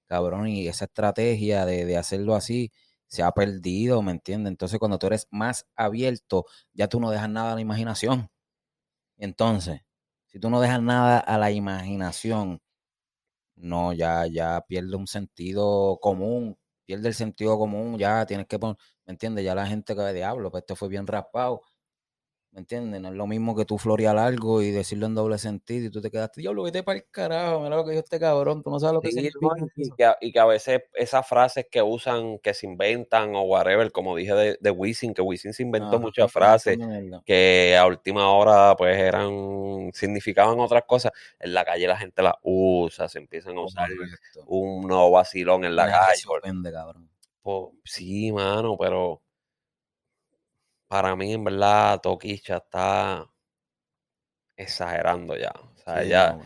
cabrón, 0.08 0.48
y 0.50 0.68
esa 0.68 0.86
estrategia 0.86 1.66
de, 1.66 1.86
de 1.86 1.98
hacerlo 1.98 2.36
así 2.36 2.72
se 3.08 3.24
ha 3.24 3.32
perdido, 3.32 4.02
¿me 4.04 4.12
entiendes? 4.12 4.52
Entonces, 4.52 4.80
cuando 4.80 5.00
tú 5.00 5.08
eres 5.08 5.28
más 5.32 5.68
abierto, 5.76 6.46
ya 6.74 6.88
tú 6.90 7.00
no 7.00 7.12
dejas 7.12 7.30
nada 7.30 7.54
a 7.54 7.56
la 7.56 7.62
imaginación. 7.62 8.30
Entonces, 9.18 9.82
si 10.28 10.40
tú 10.40 10.50
no 10.50 10.62
dejas 10.62 10.82
nada 10.82 11.20
a 11.20 11.38
la 11.38 11.52
imaginación, 11.52 12.62
no, 13.56 13.94
ya, 13.94 14.26
ya 14.28 14.62
pierde 14.68 14.96
un 14.96 15.08
sentido 15.08 16.00
común, 16.02 16.58
pierde 16.86 17.10
el 17.10 17.14
sentido 17.16 17.58
común, 17.58 17.98
ya 17.98 18.26
tienes 18.26 18.48
que 18.48 18.60
poner, 18.60 18.78
¿me 19.06 19.12
entiendes? 19.14 19.46
Ya 19.46 19.56
la 19.56 19.68
gente 19.68 19.96
cae 19.96 20.14
diablo, 20.14 20.52
pues 20.52 20.64
esto 20.64 20.76
fue 20.76 20.90
bien 20.90 21.08
raspado. 21.08 21.62
¿Me 22.54 22.60
entiendes? 22.60 23.02
No 23.02 23.08
es 23.10 23.16
lo 23.16 23.26
mismo 23.26 23.56
que 23.56 23.66
tú 23.66 23.80
florear 23.80 24.16
algo 24.16 24.62
y 24.62 24.70
decirlo 24.70 25.08
en 25.08 25.16
doble 25.16 25.39
sentido 25.39 25.88
y 25.88 25.89
tú 25.89 26.02
te 26.02 26.12
quedaste, 26.12 26.39
diablo, 26.42 26.62
vete 26.62 26.84
para 26.84 27.00
el 27.00 27.06
carajo, 27.10 27.62
mira 27.62 27.76
lo 27.76 27.84
que 27.84 27.92
dijo 27.92 28.04
este 28.04 28.20
cabrón, 28.20 28.62
tú 28.62 28.70
no 28.70 28.80
sabes 28.80 28.94
lo 28.94 29.02
que 29.02 29.10
Sí, 29.10 29.16
significa 29.16 29.56
no, 29.60 29.68
y, 29.76 29.82
eso". 29.82 29.96
que, 29.98 30.06
a- 30.06 30.18
y 30.22 30.32
que 30.32 30.39
a 30.39 30.46
veces 30.46 30.82
esas 30.94 31.28
frases 31.28 31.66
que 31.72 31.82
usan, 31.82 32.38
que 32.38 32.54
se 32.54 32.68
inventan 32.68 33.36
o 33.36 33.42
whatever, 33.42 33.92
como 33.92 34.16
dije 34.16 34.34
de, 34.36 34.58
de 34.62 34.70
Wisin, 34.70 35.16
que 35.16 35.24
Wisin 35.24 35.52
se 35.54 35.63
inventó 35.63 35.96
Ajá, 35.96 36.06
muchas 36.06 36.32
frases 36.32 36.78
que 37.26 37.76
a 37.76 37.88
última 37.88 38.30
hora 38.32 38.76
pues 38.78 38.98
eran, 39.00 39.89
significaban 39.94 40.60
otras 40.60 40.84
cosas. 40.86 41.12
En 41.39 41.54
la 41.56 41.66
calle 41.66 41.88
la 41.88 41.98
gente 41.98 42.22
las 42.22 42.36
usa, 42.44 43.10
se 43.10 43.18
empiezan 43.18 43.58
a 43.58 43.62
usar 43.62 43.88
Correcto. 43.89 44.44
un 44.46 44.88
nuevo 44.88 45.10
vacilón 45.12 45.66
en 45.66 45.76
la 45.76 45.88
Nadie 45.88 46.00
calle. 46.08 46.18
se 46.18 46.28
ofende, 46.30 46.72
cabrón. 46.72 47.10
Po- 47.42 47.74
sí, 47.84 48.32
mano, 48.32 48.78
pero 48.78 49.22
para 50.94 51.16
mí 51.16 51.34
en 51.34 51.44
verdad 51.44 52.00
Toquicha 52.02 52.58
está 52.58 53.28
exagerando 54.56 55.36
ya. 55.36 55.52
O 55.52 55.76
sea, 55.84 56.04
Sí, 56.04 56.10
ya, 56.10 56.34
no, 56.34 56.44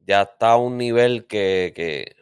ya 0.00 0.22
está 0.22 0.50
a 0.52 0.56
un 0.56 0.76
nivel 0.76 1.28
que, 1.28 1.72
que, 1.72 2.16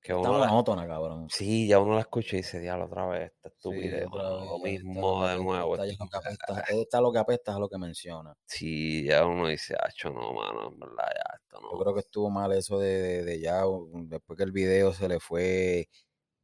que 0.00 0.12
está 0.12 0.30
monótona, 0.30 0.86
cabrón. 0.86 1.26
Sí, 1.28 1.66
ya 1.66 1.80
uno 1.80 1.94
la 1.96 2.02
escucha 2.02 2.36
y 2.36 2.42
dice, 2.42 2.60
diablo, 2.60 2.84
otra 2.84 3.06
vez, 3.06 3.32
esta 3.32 3.48
Sí, 3.48 3.54
estupidez, 3.56 3.92
vez, 4.02 4.10
lo 4.12 4.54
está 4.58 4.68
mismo 4.68 5.22
lo 5.22 5.26
de 5.26 5.36
que- 5.38 5.42
nuevo. 5.42 5.74
Está, 5.74 5.86
lo 6.04 6.08
que 6.08 6.16
apesta, 6.16 6.60
está 6.68 7.00
lo 7.00 7.12
que 7.12 7.18
apesta 7.18 7.50
es 7.50 7.56
a 7.56 7.60
lo 7.60 7.68
que 7.68 7.78
menciona. 7.78 8.34
Sí, 8.46 9.04
ya 9.04 9.26
uno 9.26 9.48
dice, 9.48 9.74
acho, 9.82 10.10
no, 10.10 10.32
mano, 10.32 10.68
en 10.68 10.78
verdad, 10.78 11.08
ya 11.16 11.34
esto 11.34 11.58
Yo 11.60 11.72
no. 11.72 11.78
creo 11.82 11.94
que 11.94 12.00
estuvo 12.00 12.30
mal 12.30 12.52
eso 12.52 12.78
de, 12.78 13.02
de- 13.02 13.24
de 13.24 13.40
ya, 13.40 13.64
después 14.04 14.36
que 14.36 14.44
el 14.44 14.52
video 14.52 14.92
se 14.92 15.08
le 15.08 15.18
fue 15.18 15.88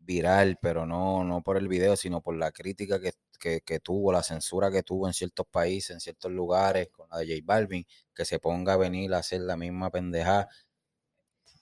viral, 0.01 0.59
pero 0.61 0.85
no, 0.85 1.23
no 1.23 1.43
por 1.43 1.57
el 1.59 1.69
video, 1.69 1.95
sino 1.95 2.21
por 2.23 2.37
la 2.37 2.51
crítica 2.51 2.99
que, 3.01 3.13
que, 3.39 3.61
que 3.63 3.81
tuvo, 3.81 4.13
la 4.13 4.23
censura 4.23 4.71
que 4.71 4.83
tuvo 4.83 5.07
en 5.09 5.15
ciertos 5.15 5.47
países, 5.51 5.91
en 5.93 6.01
ciertos 6.01 6.31
lugares, 6.33 6.89
con 6.91 7.09
la 7.11 7.19
de 7.19 7.27
J 7.27 7.43
Balvin, 7.45 7.87
que 8.15 8.25
se 8.25 8.39
ponga 8.41 8.75
a 8.75 8.77
venir 8.77 9.15
a 9.15 9.19
hacer 9.19 9.41
la 9.43 9.57
misma 9.57 9.91
pendejada 9.91 10.49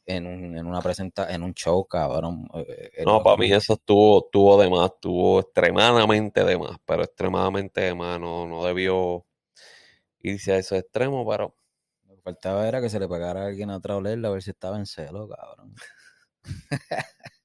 en, 0.07 0.27
un, 0.27 0.57
en 0.57 0.67
una 0.67 0.81
presenta, 0.81 1.33
en 1.33 1.43
un 1.43 1.55
show, 1.55 1.87
cabrón. 1.87 2.49
Eh, 2.55 2.91
eh, 2.99 3.05
No, 3.05 3.23
no- 3.23 3.23
para 3.23 3.37
mí 3.37 3.53
eso 3.53 3.75
estuvo, 3.75 4.25
estuvo 4.27 4.61
de 4.61 4.69
más, 4.71 4.91
estuvo 4.93 5.41
extremadamente 5.41 6.45
de 6.45 6.59
más, 6.59 6.77
pero 6.85 7.05
extremadamente 7.05 7.81
de 7.83 7.95
más, 7.95 8.19
no, 8.21 8.47
no 8.47 8.65
debió, 8.65 9.25
irse 10.21 10.53
a 10.53 10.59
esos 10.59 10.79
extremos, 10.79 11.27
pero 11.29 11.57
Lo 12.07 12.15
que 12.17 12.23
faltaba 12.23 12.67
era 12.67 12.81
que 12.81 12.89
se 12.89 12.99
le 12.99 13.07
pagara 13.07 13.43
a 13.43 13.47
alguien 13.49 13.69
atrás 13.71 13.95
a 13.95 13.99
olerla 13.99 14.29
a 14.29 14.31
ver 14.33 14.43
si 14.43 14.51
estaba 14.51 14.79
en 14.79 14.87
celo, 14.87 15.29
cabrón. 15.29 15.75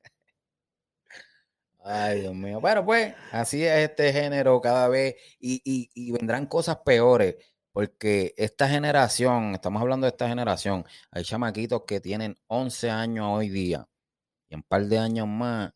Ay, 1.84 2.22
Dios 2.22 2.34
mío. 2.36 2.60
Bueno, 2.62 2.86
pues 2.86 3.14
así 3.32 3.64
es 3.66 3.90
este 3.90 4.14
género 4.14 4.62
cada 4.62 4.88
vez 4.88 5.16
y, 5.40 5.62
y- 5.66 5.90
y 5.96 6.12
vendrán 6.12 6.46
cosas 6.46 6.78
peores 6.86 7.36
porque 7.72 8.34
esta 8.38 8.68
generación, 8.70 9.54
estamos 9.56 9.82
hablando 9.82 10.06
de 10.06 10.12
esta 10.12 10.28
generación, 10.28 10.86
hay 11.12 11.24
chamaquitos 11.24 11.84
que 11.88 12.00
tienen 12.02 12.36
11 12.48 12.90
años 12.90 13.28
hoy 13.30 13.50
día 13.50 13.88
y 14.50 14.56
un 14.56 14.64
par 14.64 14.86
de 14.88 15.00
años 15.00 15.28
más. 15.28 15.74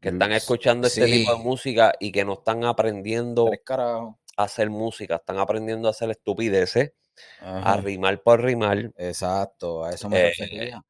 que 0.00 0.10
están 0.10 0.32
escuchando 0.32 0.88
este 0.88 1.08
tipo 1.08 1.32
de 1.32 1.38
música 1.44 1.92
y 2.00 2.12
que 2.12 2.24
no 2.24 2.34
están 2.34 2.64
aprendiendo 2.64 3.48
a 4.36 4.44
hacer 4.44 4.70
música, 4.70 5.16
están 5.16 5.38
aprendiendo 5.38 5.88
a 5.88 5.92
hacer 5.92 6.10
estupideces, 6.10 6.92
a 7.40 7.76
rimar 7.78 8.22
por 8.22 8.42
rimar. 8.42 8.92
exacto, 8.96 9.84
a 9.84 9.92
eso 9.92 10.08
me 10.08 10.18
Eh, 10.18 10.28
refería. 10.28 10.82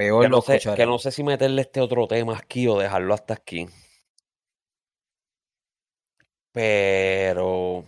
Peor 0.00 0.22
que 0.22 0.28
lo 0.30 0.36
no 0.36 0.42
sé, 0.42 0.60
que 0.74 0.86
no 0.86 0.98
sé 0.98 1.12
si 1.12 1.22
meterle 1.22 1.60
este 1.60 1.78
otro 1.78 2.06
tema 2.08 2.34
aquí 2.34 2.66
o 2.66 2.78
dejarlo 2.78 3.12
hasta 3.12 3.34
aquí. 3.34 3.68
Pero 6.52 7.84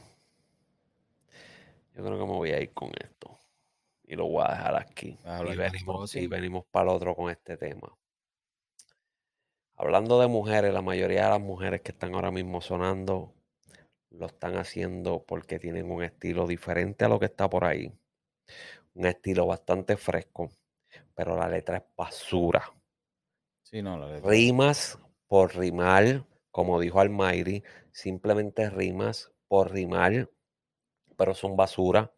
yo 1.94 2.05
creo 2.05 2.18
que 2.18 2.27
me 2.27 2.37
voy 2.37 2.51
a 2.51 2.61
ir 2.61 2.75
con 2.75 2.90
esto. 3.03 3.38
Y 4.05 4.14
lo 4.14 4.27
voy 4.27 4.44
a 4.46 4.51
dejar 4.51 4.77
aquí. 4.77 5.18
Y 5.25 5.57
venimos, 5.57 6.14
y 6.14 6.27
venimos 6.27 6.66
para 6.70 6.90
el 6.90 6.96
otro 6.96 7.16
con 7.16 7.31
este 7.31 7.57
tema. 7.57 7.96
Hablando 9.77 10.20
de 10.20 10.27
mujeres, 10.27 10.75
la 10.75 10.83
mayoría 10.83 11.25
de 11.25 11.31
las 11.31 11.40
mujeres 11.40 11.81
que 11.81 11.92
están 11.92 12.14
ahora 12.14 12.31
mismo 12.31 12.61
sonando 12.61 13.33
lo 14.11 14.27
están 14.27 14.59
haciendo 14.59 15.25
porque 15.25 15.59
tienen 15.59 15.90
un 15.90 16.03
estilo 16.03 16.46
diferente 16.46 17.07
a 17.07 17.09
lo 17.09 17.18
que 17.18 17.25
está 17.25 17.48
por 17.48 17.64
ahí. 17.64 17.90
Un 18.92 19.07
estilo 19.07 19.46
bastante 19.46 19.96
fresco, 19.96 20.51
pero 21.14 21.37
la 21.37 21.48
letra 21.48 21.79
es 21.79 21.85
basura. 21.96 22.62
Sí, 23.62 23.83
no, 23.83 23.98
la 23.98 24.07
letra. 24.12 24.31
Rimas 24.31 24.98
por 25.27 25.57
rimar, 25.57 26.27
como 26.51 26.79
dijo 26.81 27.01
Almighty, 27.01 27.62
simplemente 27.92 28.68
rimas 28.70 29.31
por 29.48 29.72
rimar, 29.72 30.31
pero 31.16 31.35
son 31.35 31.57
basura. 31.57 32.12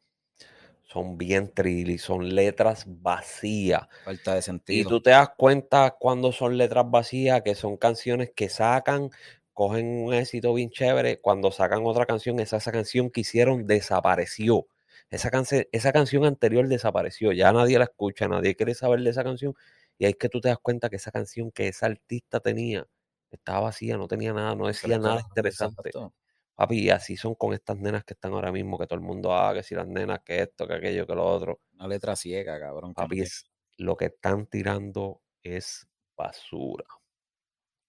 Son 0.82 1.16
bien 1.18 1.52
trilly, 1.52 1.98
son 1.98 2.34
letras 2.34 2.84
vacías. 2.86 3.88
Falta 4.04 4.34
de 4.34 4.38
Y 4.38 4.42
sentido. 4.42 4.88
tú 4.90 5.00
te 5.00 5.10
das 5.10 5.30
cuenta 5.36 5.96
cuando 5.98 6.32
son 6.32 6.56
letras 6.58 6.84
vacías, 6.90 7.42
que 7.42 7.54
son 7.54 7.76
canciones 7.76 8.32
que 8.34 8.48
sacan, 8.48 9.10
cogen 9.52 9.86
un 10.04 10.14
éxito 10.14 10.52
bien 10.54 10.70
chévere, 10.70 11.20
cuando 11.20 11.50
sacan 11.52 11.82
otra 11.86 12.06
canción, 12.06 12.38
esa, 12.40 12.58
esa 12.58 12.72
canción 12.72 13.10
que 13.10 13.22
hicieron 13.22 13.66
desapareció. 13.66 14.66
Esa, 15.14 15.30
canse- 15.30 15.68
esa 15.72 15.92
canción 15.92 16.24
anterior 16.24 16.66
desapareció, 16.68 17.32
ya 17.32 17.52
nadie 17.52 17.78
la 17.78 17.84
escucha, 17.84 18.28
nadie 18.28 18.56
quiere 18.56 18.74
saber 18.74 19.00
de 19.00 19.10
esa 19.10 19.22
canción. 19.24 19.54
Y 19.98 20.06
ahí 20.06 20.12
es 20.12 20.16
que 20.18 20.28
tú 20.28 20.40
te 20.40 20.48
das 20.48 20.58
cuenta 20.60 20.90
que 20.90 20.96
esa 20.96 21.12
canción 21.12 21.52
que 21.52 21.68
esa 21.68 21.86
artista 21.86 22.40
tenía 22.40 22.86
estaba 23.30 23.60
vacía, 23.60 23.96
no 23.96 24.08
tenía 24.08 24.32
nada, 24.32 24.54
no 24.54 24.66
decía 24.66 24.98
nada 24.98 25.20
interesante. 25.28 25.90
exacto. 25.90 26.14
Papi, 26.56 26.84
y 26.84 26.90
así 26.90 27.16
son 27.16 27.34
con 27.34 27.52
estas 27.52 27.78
nenas 27.78 28.04
que 28.04 28.14
están 28.14 28.32
ahora 28.32 28.52
mismo, 28.52 28.78
que 28.78 28.86
todo 28.86 28.96
el 28.98 29.04
mundo, 29.04 29.32
ah, 29.34 29.52
que 29.54 29.62
si 29.62 29.74
las 29.74 29.88
nenas, 29.88 30.20
que 30.24 30.40
esto, 30.40 30.66
que 30.68 30.74
aquello, 30.74 31.06
que 31.06 31.14
lo 31.14 31.24
otro. 31.24 31.60
Una 31.74 31.88
letra 31.88 32.14
ciega, 32.16 32.58
cabrón. 32.60 32.94
Papi, 32.94 33.20
es, 33.22 33.44
lo 33.76 33.96
que 33.96 34.06
están 34.06 34.46
tirando 34.46 35.22
es 35.42 35.86
basura. 36.16 36.86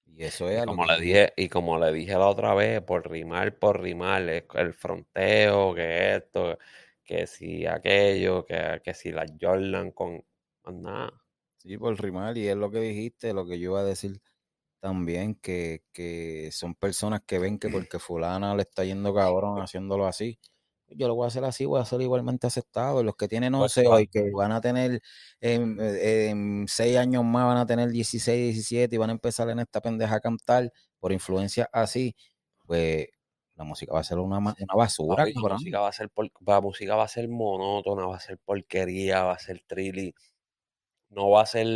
Y 0.07 0.23
eso 0.23 0.49
Y 0.49 0.55
es 0.55 0.65
lo 0.65 0.73
como 0.73 0.85
le 0.85 0.99
dije, 0.99 1.33
y 1.35 1.49
como 1.49 1.77
le 1.79 1.91
dije 1.91 2.13
la 2.13 2.27
otra 2.27 2.53
vez, 2.53 2.81
por 2.81 3.09
rimar, 3.09 3.57
por 3.59 3.81
rimar, 3.81 4.21
el 4.21 4.73
fronteo, 4.73 5.73
que 5.75 6.15
esto, 6.15 6.57
que 6.57 6.63
si 7.27 7.65
aquello, 7.65 8.45
que, 8.45 8.81
que 8.83 8.93
si 8.93 9.11
la 9.11 9.25
Jordan 9.39 9.91
con 9.91 10.23
más 10.63 10.75
nada. 10.75 11.13
Sí, 11.57 11.77
por 11.77 11.99
rimar, 12.01 12.37
y 12.37 12.47
es 12.47 12.55
lo 12.55 12.69
que 12.69 12.79
dijiste, 12.79 13.33
lo 13.33 13.45
que 13.45 13.57
yo 13.59 13.71
iba 13.71 13.79
a 13.79 13.83
decir 13.83 14.21
también, 14.81 15.35
que, 15.35 15.83
que 15.93 16.49
son 16.51 16.75
personas 16.75 17.21
que 17.25 17.39
ven 17.39 17.59
que 17.59 17.69
porque 17.69 17.99
fulana 17.99 18.55
le 18.55 18.63
está 18.63 18.83
yendo 18.85 19.13
cabrón 19.13 19.61
haciéndolo 19.61 20.07
así, 20.07 20.39
yo 20.89 21.07
lo 21.07 21.15
voy 21.15 21.25
a 21.25 21.27
hacer 21.27 21.43
así, 21.45 21.65
voy 21.65 21.81
a 21.81 21.85
ser 21.85 22.01
igualmente 22.01 22.47
aceptado. 22.47 23.03
Los 23.03 23.15
que 23.15 23.27
tienen 23.27 23.55
Pues 23.57 23.73
11 23.73 23.87
hoy, 23.87 24.07
claro. 24.07 24.07
que 24.07 24.31
van 24.31 24.51
a 24.51 24.61
tener 24.61 25.01
en, 25.41 25.77
en 25.81 26.65
6 26.67 26.97
años 26.97 27.23
más, 27.25 27.45
van 27.47 27.57
a 27.57 27.65
tener 27.65 27.89
16, 27.89 28.53
17 28.53 28.95
y 28.95 28.99
van 28.99 29.09
a 29.09 29.13
empezar 29.13 29.49
en 29.49 29.59
esta 29.59 29.81
pendeja 29.81 30.15
a 30.15 30.19
cantar 30.21 30.71
por 30.99 31.11
influencia 31.11 31.69
así, 31.73 32.15
pues 32.65 33.07
la 33.55 33.63
música 33.63 33.93
va 33.93 33.99
a 34.01 34.03
ser 34.03 34.19
una, 34.19 34.39
una 34.39 34.75
basura, 34.75 35.25
Papi, 35.25 35.33
la 35.33 35.43
música 35.43 35.79
va 35.81 35.89
a 35.89 35.93
ser 35.93 36.09
por- 36.09 36.31
la 36.47 36.61
música 36.61 36.95
va 36.95 37.03
a 37.05 37.07
ser 37.07 37.27
monótona, 37.29 38.05
va 38.07 38.17
a 38.17 38.19
ser 38.19 38.37
porquería, 38.39 39.23
va 39.23 39.33
a 39.33 39.39
ser 39.39 39.61
trilly. 39.67 40.13
No 41.09 41.29
va 41.31 41.41
a 41.41 41.45
ser 41.47 41.67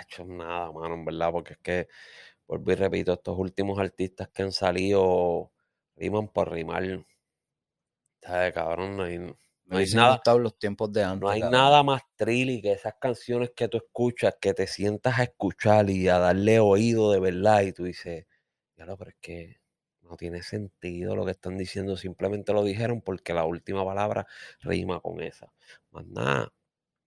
hecho 0.00 0.24
nada, 0.26 0.72
mano, 0.72 0.94
en 0.96 1.04
verdad, 1.04 1.32
porque 1.32 1.54
es 1.54 1.58
que, 1.60 1.88
vuelvo 2.48 2.72
y 2.72 2.76
repito, 2.76 3.12
estos 3.14 3.38
últimos 3.38 3.78
artistas 3.78 4.28
que 4.30 4.42
han 4.44 4.52
salido 4.52 5.52
riman 5.96 6.28
por 6.28 6.52
rimar. 6.52 6.84
¿Sabes, 8.22 8.52
cabrón? 8.52 8.96
No 8.96 9.04
hay, 9.04 9.18
no 9.18 9.36
Me 9.68 9.78
hay 9.78 9.86
nada, 9.88 10.20
los 10.40 10.58
tiempos 10.58 10.90
de 10.92 11.04
no 11.12 11.28
antes, 11.28 11.28
hay 11.30 11.42
cabrón. 11.42 11.44
nada 11.44 11.82
más 11.82 12.02
trilly 12.16 12.62
que 12.62 12.72
esas 12.72 12.94
canciones 13.00 13.52
que 13.56 13.68
tú 13.68 13.78
escuchas, 13.78 14.36
que 14.40 14.54
te 14.54 14.66
sientas 14.66 15.18
a 15.18 15.24
escuchar 15.24 15.90
y 15.90 16.08
a 16.08 16.18
darle 16.18 16.60
oído 16.60 17.12
de 17.12 17.20
verdad, 17.20 17.62
y 17.62 17.72
tú 17.72 17.84
dices, 17.84 18.26
ya 18.76 18.86
lo, 18.86 18.96
pero 18.98 19.10
es 19.10 19.16
que 19.20 19.56
no 20.04 20.16
tiene 20.16 20.42
sentido 20.42 21.16
lo 21.16 21.24
que 21.24 21.32
están 21.32 21.56
diciendo, 21.58 21.96
simplemente 21.96 22.52
lo 22.52 22.64
dijeron 22.64 23.00
porque 23.02 23.34
la 23.34 23.44
última 23.44 23.84
palabra 23.84 24.26
rima 24.60 25.00
con 25.00 25.20
esa. 25.22 25.52
Más 25.92 26.06
nada. 26.06 26.52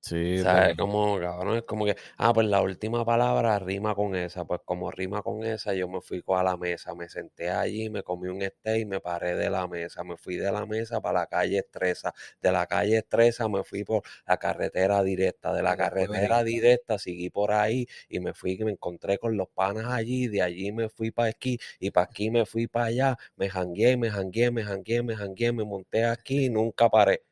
Sí, 0.01 0.43
¿Sabes? 0.43 0.75
pero- 0.75 0.77
Como, 0.77 1.17
cabrón, 1.19 1.57
es 1.57 1.63
como 1.63 1.85
que, 1.85 1.95
ah, 2.17 2.31
pues 2.31 2.45
la 2.47 2.61
última 2.61 3.03
palabra 3.03 3.57
rima 3.57 3.95
con 3.95 4.15
esa. 4.15 4.45
Pues 4.45 4.61
como 4.63 4.91
rima 4.91 5.23
con 5.23 5.43
esa, 5.43 5.73
yo 5.73 5.87
me 5.89 5.99
fui 5.99 6.23
a 6.27 6.43
la 6.43 6.55
mesa, 6.57 6.93
me 6.93 7.09
senté 7.09 7.49
allí, 7.49 7.89
me 7.89 8.03
comí 8.03 8.27
un 8.29 8.41
steak, 8.43 8.85
me 8.87 8.99
paré 8.99 9.35
de 9.35 9.49
la 9.49 9.67
mesa, 9.67 10.03
me 10.03 10.15
fui 10.15 10.35
de 10.37 10.51
la 10.51 10.65
mesa 10.67 11.01
para 11.01 11.21
la 11.21 11.27
calle 11.27 11.57
Estresa, 11.57 12.13
de 12.39 12.51
la 12.51 12.67
calle 12.67 12.97
Estresa 12.97 13.47
me 13.49 13.63
fui 13.63 13.83
por 13.83 14.03
la 14.27 14.37
carretera 14.37 15.01
directa, 15.03 15.53
de 15.53 15.63
la 15.63 15.75
Y 15.75 15.75
carretera 15.75 16.43
directa 16.43 16.99
seguí 16.99 17.29
por 17.31 17.51
ahí 17.51 17.87
y 18.07 18.19
me 18.19 18.33
fui, 18.35 18.57
me 18.59 18.71
encontré 18.71 19.17
con 19.17 19.35
los 19.37 19.47
panas 19.49 19.85
allí, 19.87 20.27
de 20.27 20.43
allí 20.43 20.71
me 20.71 20.87
fui 20.89 21.09
para 21.11 21.29
aquí 21.29 21.57
y 21.79 21.89
para 21.91 22.05
aquí 22.05 22.29
me 22.29 22.45
fui 22.45 22.67
para 22.67 22.85
allá, 22.85 23.17
me 23.35 23.49
jangué, 23.49 23.97
me 23.97 24.11
jangué, 24.11 24.51
me 24.51 24.63
jangué, 24.63 25.01
me 25.01 25.15
jangué, 25.15 25.51
me 25.51 25.63
monté 25.63 26.05
aquí 26.05 26.45
y 26.45 26.49
nunca 26.51 26.89
paré. 26.89 27.23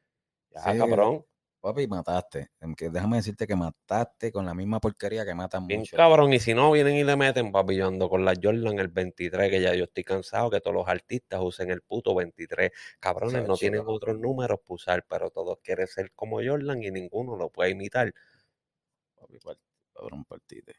Ya, 0.51 0.62
Sí, 0.63 0.75
cabrón. 0.75 1.25
Papi, 1.65 1.88
mataste. 1.88 2.51
Em, 2.62 2.75
que 2.75 2.91
Déjame 2.91 3.17
decirte 3.17 3.47
que 3.47 3.56
mataste 3.56 4.32
con 4.32 4.45
la 4.45 4.54
misma 4.54 4.80
porquería 4.80 5.25
que 5.25 5.34
matan 5.34 5.65
Bien 5.65 5.80
mucho. 5.80 5.97
cabrón, 5.97 6.32
y 6.32 6.39
si 6.39 6.54
no 6.54 6.69
vienen 6.71 6.95
y 6.95 7.04
le 7.04 7.15
meten, 7.15 7.51
papi, 7.51 7.75
yo 7.75 7.88
ando 7.88 8.08
con 8.08 8.23
la 8.23 8.36
Jordan 8.39 8.78
el 8.78 8.89
23, 8.89 9.49
que 9.49 9.60
ya 9.60 9.73
yo 9.73 9.86
estoy 9.86 10.04
cansado 10.04 10.51
que 10.51 10.62
todos 10.62 10.75
los 10.75 10.88
artistas 10.88 11.39
usen 11.41 11.71
el 11.71 11.82
puto 11.82 12.13
23. 12.13 12.71
Cabrones, 12.99 13.47
no 13.47 13.58
tienen 13.58 13.82
otros 13.84 14.19
números 14.19 14.60
para 14.60 14.75
usar, 14.75 15.06
pero 15.10 15.32
todos 15.32 15.58
quieren 15.63 15.88
ser 15.88 16.12
como 16.12 16.38
Jordan 16.38 16.84
y 16.84 16.91
ninguno 16.91 17.36
lo 17.36 17.49
puede 17.49 17.71
imitar. 17.71 18.13
Papi, 19.15 19.39
cabrón, 19.91 20.23
partite. 20.25 20.75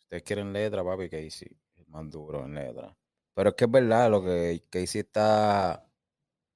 Ustedes 0.00 0.24
quieren 0.24 0.52
letra, 0.52 0.82
papi, 0.82 1.08
Casey 1.08 1.56
es 1.76 1.86
más 1.86 2.10
duro 2.10 2.44
en 2.44 2.56
letra. 2.56 2.92
Pero 3.34 3.50
es 3.50 3.54
que 3.54 3.66
es 3.66 3.70
verdad 3.70 4.10
lo 4.10 4.20
que 4.20 4.64
Casey 4.68 5.02
está 5.02 5.86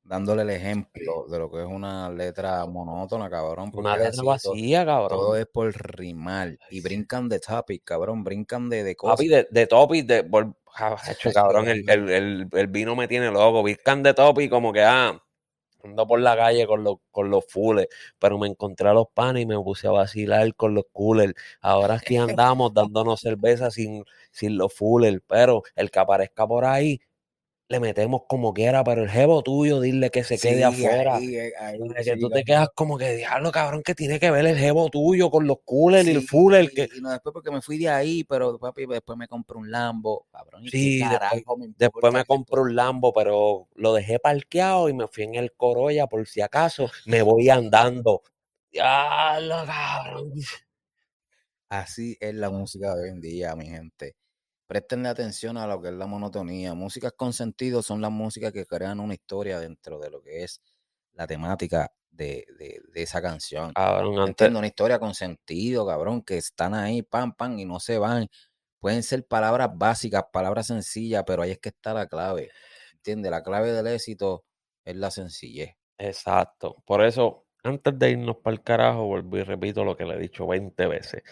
dándole 0.08 0.42
el 0.42 0.50
ejemplo 0.50 1.26
de 1.28 1.38
lo 1.38 1.50
que 1.50 1.60
es 1.60 1.66
una 1.66 2.10
letra 2.10 2.64
monótona, 2.66 3.28
cabrón. 3.28 3.70
Una 3.74 3.96
letra 3.96 4.22
vacía, 4.22 4.84
Todo 4.84 5.08
cabrón. 5.08 5.38
es 5.38 5.46
por 5.46 5.96
rimar. 5.96 6.58
Y 6.70 6.80
brincan 6.80 7.28
de 7.28 7.38
topic, 7.38 7.84
cabrón. 7.84 8.24
Brincan 8.24 8.70
de, 8.70 8.84
de 8.84 8.96
cosas. 8.96 9.16
Papi, 9.16 9.28
de, 9.28 9.46
de 9.50 9.66
topic, 9.66 10.06
de, 10.06 10.24
por, 10.24 10.54
hecho, 11.10 11.30
cabrón, 11.32 11.68
el, 11.68 11.88
el, 11.88 12.08
el, 12.08 12.48
el 12.50 12.66
vino 12.68 12.96
me 12.96 13.06
tiene 13.06 13.30
loco. 13.30 13.62
Viscan 13.62 14.02
de 14.02 14.14
topic, 14.14 14.50
como 14.50 14.72
que, 14.72 14.82
ah, 14.82 15.22
ando 15.84 16.06
por 16.06 16.20
la 16.20 16.36
calle 16.36 16.66
con 16.66 16.84
los, 16.84 16.96
con 17.10 17.30
los 17.30 17.44
fules, 17.46 17.88
pero 18.18 18.38
me 18.38 18.48
encontré 18.48 18.88
a 18.88 18.94
los 18.94 19.08
panes 19.12 19.42
y 19.42 19.46
me 19.46 19.56
puse 19.56 19.88
a 19.88 19.90
vacilar 19.90 20.54
con 20.54 20.74
los 20.74 20.84
coolers. 20.90 21.34
Ahora 21.60 21.98
sí 21.98 22.16
andamos 22.16 22.72
dándonos 22.72 23.20
cerveza 23.20 23.70
sin, 23.70 24.04
sin 24.30 24.56
los 24.56 24.72
fullers, 24.72 25.20
pero 25.26 25.62
el 25.76 25.90
que 25.90 25.98
aparezca 25.98 26.46
por 26.46 26.64
ahí, 26.64 27.00
le 27.70 27.80
metemos 27.80 28.22
como 28.26 28.54
quiera, 28.54 28.82
pero 28.82 29.02
el 29.02 29.10
jevo 29.10 29.42
tuyo, 29.42 29.80
dile 29.80 30.10
que 30.10 30.24
se 30.24 30.38
quede 30.38 30.64
afuera. 30.64 31.16
ahí, 31.16 31.36
eh, 31.36 31.52
ahí, 31.58 31.78
que 31.94 32.04
sí, 32.04 32.18
tú 32.18 32.30
te 32.30 32.42
quedas 32.42 32.70
como 32.74 32.96
que, 32.96 33.14
diablo, 33.14 33.52
cabrón, 33.52 33.82
que 33.82 33.94
tiene 33.94 34.18
que 34.18 34.30
ver 34.30 34.46
el 34.46 34.56
jevo 34.56 34.88
tuyo 34.88 35.30
con 35.30 35.46
los 35.46 35.58
coolers 35.66 36.08
y 36.08 36.12
el 36.12 36.22
fuller, 36.22 36.70
que... 36.70 36.88
y 36.96 37.00
no 37.02 37.10
después 37.10 37.34
porque 37.34 37.50
me 37.50 37.60
fui 37.60 37.76
de 37.76 37.90
ahí, 37.90 38.24
pero 38.24 38.58
papi, 38.58 38.86
después 38.86 39.18
me 39.18 39.28
compré 39.28 39.58
un 39.58 39.70
Lambo, 39.70 40.26
cabrón. 40.32 40.62
¿y 40.64 40.70
qué 40.70 40.78
Sí, 40.78 40.98
después, 41.00 41.18
carajo 41.18 41.56
me 41.58 41.68
después 41.76 42.14
me 42.14 42.24
compré 42.24 42.60
un 42.60 42.74
Lambo, 42.74 43.12
pero 43.12 43.68
lo 43.74 43.92
dejé 43.92 44.18
parqueado 44.18 44.88
y 44.88 44.94
me 44.94 45.06
fui 45.06 45.24
en 45.24 45.34
el 45.34 45.52
Corolla 45.52 46.06
por 46.06 46.26
si 46.26 46.40
acaso 46.40 46.90
me 47.04 47.20
voy 47.20 47.50
andando. 47.50 48.22
Diablo, 48.72 49.56
cabrón. 49.66 50.32
Así 51.68 52.16
es 52.18 52.34
la 52.34 52.48
música 52.48 52.94
de 52.94 53.02
hoy 53.02 53.08
en 53.10 53.20
día, 53.20 53.54
mi 53.54 53.66
gente. 53.66 54.16
Prestenle 54.68 55.08
atención 55.08 55.56
a 55.56 55.66
lo 55.66 55.80
que 55.80 55.88
es 55.88 55.94
la 55.94 56.06
monotonía. 56.06 56.74
Músicas 56.74 57.14
con 57.16 57.32
sentido 57.32 57.82
son 57.82 58.00
las 58.02 58.12
músicas 58.12 58.52
que 58.52 58.66
crean 58.66 59.00
una 59.00 59.14
historia 59.14 59.58
dentro 59.58 59.98
de 59.98 60.10
lo 60.10 60.22
que 60.22 60.44
es 60.44 60.60
la 61.14 61.26
temática 61.26 61.90
de, 62.10 62.46
de, 62.58 62.80
de 62.92 63.02
esa 63.02 63.22
canción. 63.22 63.72
Cabrón, 63.72 64.18
antes, 64.18 64.28
Entiendo, 64.28 64.58
una 64.58 64.68
historia 64.68 64.98
con 64.98 65.14
sentido, 65.14 65.86
cabrón, 65.86 66.22
que 66.22 66.36
están 66.36 66.74
ahí, 66.74 67.02
pam, 67.02 67.34
pam, 67.34 67.58
y 67.58 67.64
no 67.64 67.80
se 67.80 67.98
van. 67.98 68.28
Pueden 68.78 69.02
ser 69.02 69.26
palabras 69.26 69.70
básicas, 69.74 70.24
palabras 70.30 70.66
sencillas, 70.66 71.24
pero 71.26 71.42
ahí 71.42 71.52
es 71.52 71.58
que 71.58 71.70
está 71.70 71.94
la 71.94 72.06
clave. 72.06 72.50
¿Entiendes? 72.92 73.30
La 73.30 73.42
clave 73.42 73.72
del 73.72 73.86
éxito 73.86 74.44
es 74.84 74.96
la 74.96 75.10
sencillez. 75.10 75.76
exacto. 75.98 76.76
Por 76.84 77.04
eso, 77.04 77.46
antes 77.64 77.98
de 77.98 78.10
irnos 78.10 78.36
para 78.36 78.54
el 78.54 78.62
carajo, 78.62 79.06
vuelvo 79.06 79.38
y 79.38 79.42
repito 79.44 79.84
lo 79.84 79.96
que 79.96 80.04
le 80.04 80.14
he 80.14 80.18
dicho 80.18 80.46
20 80.46 80.86
veces. 80.86 81.22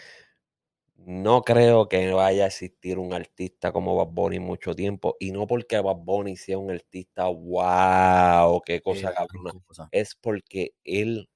No 0.99 1.43
creo 1.43 1.87
que 1.87 2.11
vaya 2.11 2.45
a 2.45 2.47
existir 2.47 2.97
un 2.97 3.13
artista 3.13 3.71
como 3.71 3.95
Bad 3.95 4.07
Bunny 4.13 4.39
mucho 4.39 4.73
tiempo. 4.75 5.15
Y 5.19 5.31
no 5.31 5.45
porque 5.47 5.79
Bad 5.79 5.97
Bunny 5.97 6.35
sea 6.37 6.57
un 6.57 6.71
artista, 6.71 7.27
wow, 7.27 8.61
qué 8.65 8.81
cosa 8.81 9.09
Eh, 9.09 9.13
cabrona. 9.13 9.53
Es 9.91 10.15
porque 10.15 10.73
él 10.83 11.29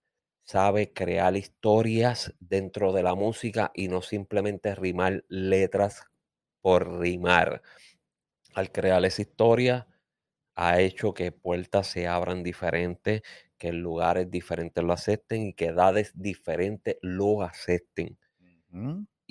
sabe 0.44 0.92
crear 0.94 1.36
historias 1.38 2.34
dentro 2.40 2.92
de 2.92 3.04
la 3.04 3.16
música 3.16 3.72
y 3.76 3.88
no 3.88 4.02
simplemente 4.02 4.74
rimar 4.76 5.24
letras 5.30 6.04
por 6.62 7.00
rimar. 7.00 7.62
Al 8.56 8.72
crear 8.72 9.06
esa 9.06 9.22
historia, 9.24 9.88
ha 10.56 10.82
hecho 10.82 11.14
que 11.14 11.32
puertas 11.34 11.88
se 11.88 12.08
abran 12.08 12.44
diferentes, 12.44 13.24
que 13.58 13.74
lugares 13.74 14.32
diferentes 14.32 14.84
lo 14.84 14.94
acepten 14.94 15.48
y 15.48 15.54
que 15.54 15.68
edades 15.68 16.14
diferentes 16.16 16.98
lo 17.02 17.44
acepten. 17.44 18.18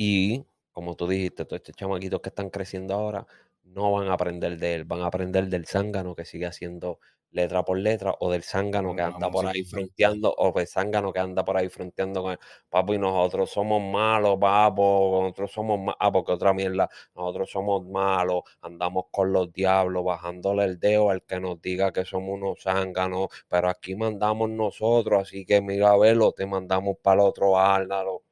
Y 0.02 0.46
como 0.72 0.96
tú 0.96 1.06
dijiste, 1.06 1.44
todos 1.44 1.58
estos 1.60 1.76
chamaquitos 1.76 2.22
que 2.22 2.30
están 2.30 2.48
creciendo 2.48 2.94
ahora 2.94 3.26
no 3.64 3.92
van 3.92 4.08
a 4.08 4.14
aprender 4.14 4.56
de 4.58 4.74
él, 4.76 4.84
van 4.84 5.02
a 5.02 5.06
aprender 5.08 5.48
del 5.48 5.66
zángano 5.66 6.14
que 6.14 6.24
sigue 6.24 6.46
haciendo 6.46 7.00
letra 7.32 7.62
por 7.66 7.78
letra 7.78 8.14
o 8.20 8.30
del 8.32 8.42
zángano 8.42 8.96
que 8.96 9.02
anda 9.02 9.30
por 9.30 9.46
ahí 9.46 9.62
fronteando 9.62 10.34
o 10.38 10.52
del 10.52 10.66
zángano 10.66 11.12
que 11.12 11.20
anda 11.20 11.44
por 11.44 11.58
ahí 11.58 11.68
fronteando 11.68 12.22
con 12.22 12.32
él. 12.32 12.38
Papo, 12.70 12.94
y 12.94 12.98
nosotros 12.98 13.50
somos 13.50 13.82
malos, 13.82 14.38
papo, 14.40 15.20
nosotros 15.22 15.52
somos 15.52 15.78
malos, 15.78 15.96
ah, 16.00 16.10
porque 16.10 16.32
otra 16.32 16.54
mierda, 16.54 16.88
nosotros 17.14 17.50
somos 17.50 17.84
malos, 17.84 18.44
andamos 18.62 19.04
con 19.10 19.30
los 19.34 19.52
diablos, 19.52 20.02
bajándole 20.02 20.64
el 20.64 20.80
dedo 20.80 21.10
al 21.10 21.22
que 21.24 21.38
nos 21.40 21.60
diga 21.60 21.92
que 21.92 22.06
somos 22.06 22.30
unos 22.40 22.62
zánganos, 22.62 23.28
pero 23.48 23.68
aquí 23.68 23.94
mandamos 23.96 24.48
nosotros, 24.48 25.22
así 25.24 25.44
que 25.44 25.60
mira, 25.60 25.94
velo, 25.98 26.32
te 26.32 26.46
mandamos 26.46 26.96
para 27.02 27.20
el 27.22 27.28
otro 27.28 27.58
álvaro. 27.58 28.22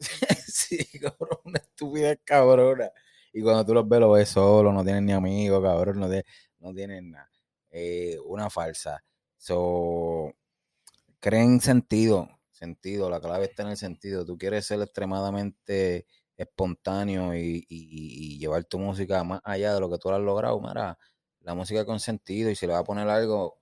cabrón, 1.00 1.38
una 1.44 1.58
estupidez 1.58 2.18
cabrona. 2.24 2.90
Y 3.32 3.42
cuando 3.42 3.64
tú 3.66 3.74
los 3.74 3.88
ves, 3.88 4.00
los 4.00 4.14
ves 4.14 4.28
solo, 4.28 4.72
no 4.72 4.84
tienen 4.84 5.04
ni 5.06 5.12
amigos, 5.12 5.62
cabrón, 5.62 6.00
no, 6.00 6.06
tienen- 6.08 6.24
no 6.60 6.74
tienen 6.74 7.10
nada. 7.10 7.30
Eh, 7.70 8.18
una 8.24 8.48
falsa. 8.50 9.02
So, 9.36 10.32
creen 11.20 11.60
sentido, 11.60 12.28
sentido, 12.50 13.10
la 13.10 13.20
clave 13.20 13.46
está 13.46 13.62
en 13.64 13.70
el 13.70 13.76
sentido. 13.76 14.24
Tú 14.26 14.38
quieres 14.38 14.66
ser 14.66 14.80
extremadamente 14.82 16.06
espontáneo 16.36 17.34
y 17.34 18.38
llevar 18.38 18.64
tu 18.64 18.78
música 18.78 19.22
más 19.24 19.40
allá 19.44 19.74
de 19.74 19.80
lo 19.80 19.90
que 19.90 19.98
tú 19.98 20.10
has 20.10 20.20
logrado, 20.20 20.60
mira, 20.60 20.98
la 21.40 21.54
música 21.54 21.84
con 21.84 22.00
sentido 22.00 22.50
y 22.50 22.56
si 22.56 22.66
le 22.66 22.72
vas 22.72 22.82
a 22.82 22.84
poner 22.84 23.08
algo, 23.08 23.58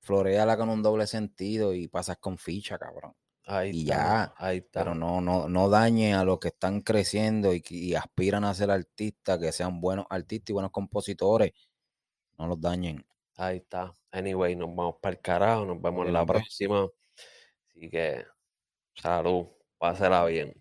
floreala 0.00 0.56
con 0.56 0.68
un 0.68 0.82
doble 0.82 1.06
sentido 1.06 1.74
y 1.74 1.88
pasas 1.88 2.18
con 2.18 2.38
ficha, 2.38 2.78
cabrón. 2.78 3.14
Ahí 3.46 3.70
Y 3.70 3.84
está, 3.86 3.98
ya, 3.98 4.34
ahí 4.36 4.58
está. 4.58 4.84
Pero 4.84 4.94
no, 4.94 5.20
no, 5.20 5.48
no 5.48 5.68
dañe 5.70 6.14
a 6.14 6.24
los 6.24 6.38
que 6.40 6.48
están 6.48 6.80
creciendo 6.82 7.54
y, 7.54 7.62
y 7.70 7.94
aspiran 7.94 8.44
a 8.44 8.54
ser 8.54 8.70
artistas, 8.70 9.38
que 9.38 9.52
sean 9.52 9.80
buenos 9.80 10.06
artistas 10.10 10.50
y 10.50 10.54
buenos 10.54 10.72
compositores. 10.72 11.52
No 12.38 12.46
los 12.48 12.60
dañen. 12.60 13.06
Ahí 13.36 13.58
está. 13.58 13.92
Anyway, 14.12 14.56
nos 14.56 14.68
vamos 14.74 14.96
para 15.00 15.14
el 15.16 15.20
carajo, 15.20 15.64
nos 15.66 15.80
vemos 15.80 16.06
Dale, 16.06 16.12
la 16.12 16.24
vemos. 16.24 16.24
próxima. 16.24 16.88
Así 17.70 17.90
que, 17.90 18.24
salud, 18.96 19.48
pásela 19.78 20.24
bien. 20.26 20.54